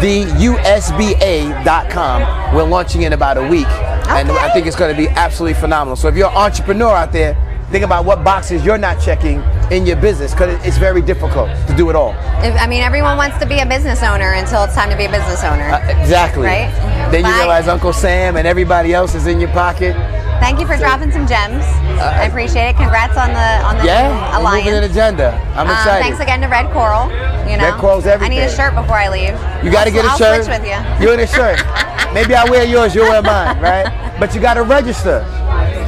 the 0.01 0.23
USBA.com. 0.43 2.21
We're 2.55 2.63
launching 2.63 3.03
in 3.03 3.13
about 3.13 3.37
a 3.37 3.47
week. 3.47 3.67
And 3.67 4.31
I 4.31 4.51
think 4.53 4.65
it's 4.65 4.75
going 4.75 4.95
to 4.95 4.99
be 4.99 5.07
absolutely 5.09 5.59
phenomenal. 5.59 5.95
So 5.95 6.07
if 6.07 6.15
you're 6.15 6.29
an 6.29 6.35
entrepreneur 6.35 6.95
out 6.95 7.11
there, 7.11 7.35
think 7.69 7.83
about 7.83 8.05
what 8.05 8.23
boxes 8.23 8.65
you're 8.65 8.77
not 8.77 8.99
checking 9.01 9.43
in 9.71 9.85
your 9.85 9.95
business 9.97 10.31
because 10.31 10.57
it's 10.65 10.77
very 10.77 11.01
difficult 11.01 11.49
to 11.67 11.73
do 11.75 11.89
it 11.89 11.95
all. 11.95 12.11
If, 12.43 12.55
I 12.61 12.67
mean, 12.67 12.81
everyone 12.83 13.17
wants 13.17 13.37
to 13.39 13.45
be 13.45 13.59
a 13.59 13.65
business 13.65 14.01
owner 14.03 14.31
until 14.33 14.63
it's 14.63 14.73
time 14.75 14.89
to 14.89 14.95
be 14.97 15.05
a 15.05 15.11
business 15.11 15.43
owner. 15.43 15.63
Uh, 15.69 15.99
exactly. 16.01 16.45
Right? 16.47 16.71
Then 17.11 17.25
you 17.25 17.33
realize 17.35 17.67
Uncle 17.67 17.91
Sam 17.93 18.37
and 18.37 18.47
everybody 18.47 18.93
else 18.93 19.13
is 19.15 19.27
in 19.27 19.39
your 19.41 19.49
pocket. 19.51 19.95
Thank 20.39 20.59
you 20.59 20.67
for 20.67 20.77
dropping 20.77 21.11
some 21.11 21.25
gems. 21.27 21.63
I 21.99 22.25
appreciate 22.25 22.69
it. 22.69 22.75
Congrats 22.77 23.17
on 23.17 23.29
the 23.33 23.65
on 23.67 23.75
the 23.77 23.81
Uh, 23.81 23.85
Yeah, 23.85 24.37
alliance. 24.39 24.65
moving 24.65 24.77
an 24.83 24.89
agenda. 24.89 25.33
I'm 25.55 25.65
Um, 25.67 25.73
excited. 25.73 26.03
thanks 26.03 26.19
again 26.19 26.41
to 26.41 26.47
Red 26.47 26.69
Coral. 26.71 27.09
You 27.49 27.57
know, 27.57 27.63
Red 27.71 27.79
Coral's 27.79 28.05
everything. 28.05 28.37
I 28.37 28.41
need 28.45 28.51
a 28.51 28.55
shirt 28.55 28.75
before 28.75 28.97
I 28.97 29.09
leave. 29.09 29.35
You 29.63 29.71
got 29.71 29.85
to 29.85 29.89
I'll- 29.89 29.95
get 29.95 30.05
a 30.05 30.09
I'll 30.09 30.17
shirt. 30.17 30.43
switch 30.45 30.59
with 30.59 30.67
you. 30.69 30.77
You 31.05 31.11
in 31.13 31.19
a 31.21 31.27
shirt. 31.27 31.59
Maybe 32.13 32.35
I 32.35 32.43
wear 32.45 32.63
yours, 32.65 32.93
you 32.95 33.01
wear 33.01 33.21
mine, 33.23 33.59
right? 33.59 33.87
But 34.19 34.33
you 34.35 34.41
got 34.41 34.53
to 34.55 34.63
register. 34.63 35.25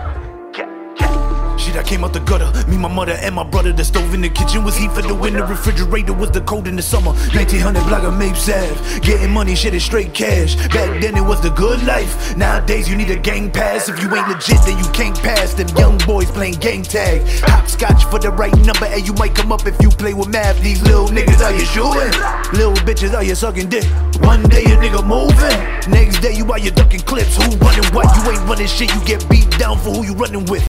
Shit, 1.70 1.78
I 1.78 1.84
came 1.84 2.02
out 2.02 2.12
the 2.12 2.18
gutter. 2.20 2.50
Me, 2.68 2.76
my 2.76 2.88
mother, 2.88 3.12
and 3.12 3.32
my 3.32 3.44
brother. 3.44 3.72
The 3.72 3.84
stove 3.84 4.12
in 4.12 4.20
the 4.20 4.28
kitchen 4.28 4.64
was 4.64 4.76
heat 4.76 4.90
for 4.90 5.02
the 5.02 5.14
winter. 5.14 5.44
Refrigerator 5.44 6.12
was 6.12 6.30
the 6.32 6.40
cold 6.40 6.66
in 6.66 6.74
the 6.74 6.82
summer. 6.82 7.12
1900 7.30 7.86
block 7.86 8.02
of 8.02 8.18
Mapes 8.18 8.48
Ave. 8.48 9.00
Getting 9.00 9.30
money, 9.30 9.54
shit 9.54 9.74
is 9.74 9.84
straight 9.84 10.12
cash. 10.12 10.56
Back 10.74 11.00
then 11.00 11.16
it 11.16 11.24
was 11.24 11.40
the 11.40 11.50
good 11.50 11.80
life. 11.84 12.36
Nowadays 12.36 12.88
you 12.88 12.96
need 12.96 13.10
a 13.10 13.16
gang 13.16 13.52
pass. 13.52 13.88
If 13.88 14.02
you 14.02 14.12
ain't 14.12 14.26
legit, 14.26 14.58
then 14.66 14.78
you 14.78 14.90
can't 14.90 15.16
pass. 15.22 15.54
Them 15.54 15.68
young 15.76 15.98
boys 15.98 16.28
playing 16.32 16.54
gang 16.54 16.82
tag. 16.82 17.22
Hopscotch 17.44 18.04
for 18.06 18.18
the 18.18 18.30
right 18.30 18.56
number, 18.66 18.86
and 18.86 19.06
you 19.06 19.14
might 19.14 19.36
come 19.36 19.52
up 19.52 19.64
if 19.64 19.80
you 19.80 19.90
play 19.90 20.12
with 20.12 20.28
math. 20.28 20.60
These 20.60 20.82
little 20.82 21.06
niggas, 21.06 21.38
are 21.38 21.52
you 21.52 21.64
shooting? 21.66 22.10
Little 22.50 22.74
bitches, 22.82 23.14
are 23.14 23.22
you 23.22 23.36
sucking 23.36 23.68
dick? 23.68 23.84
One 24.26 24.42
day 24.42 24.64
a 24.64 24.76
nigga 24.76 25.06
moving. 25.06 25.58
Next 25.88 26.18
day 26.18 26.34
you 26.34 26.52
out 26.52 26.64
you 26.64 26.72
ducking 26.72 27.00
clips. 27.00 27.36
Who 27.36 27.56
running 27.58 27.86
what? 27.94 28.10
You 28.16 28.28
ain't 28.32 28.42
running 28.48 28.66
shit. 28.66 28.92
You 28.92 29.04
get 29.04 29.28
beat 29.30 29.48
down 29.56 29.78
for 29.78 29.90
who 29.90 30.04
you 30.04 30.14
running 30.14 30.46
with. 30.46 30.68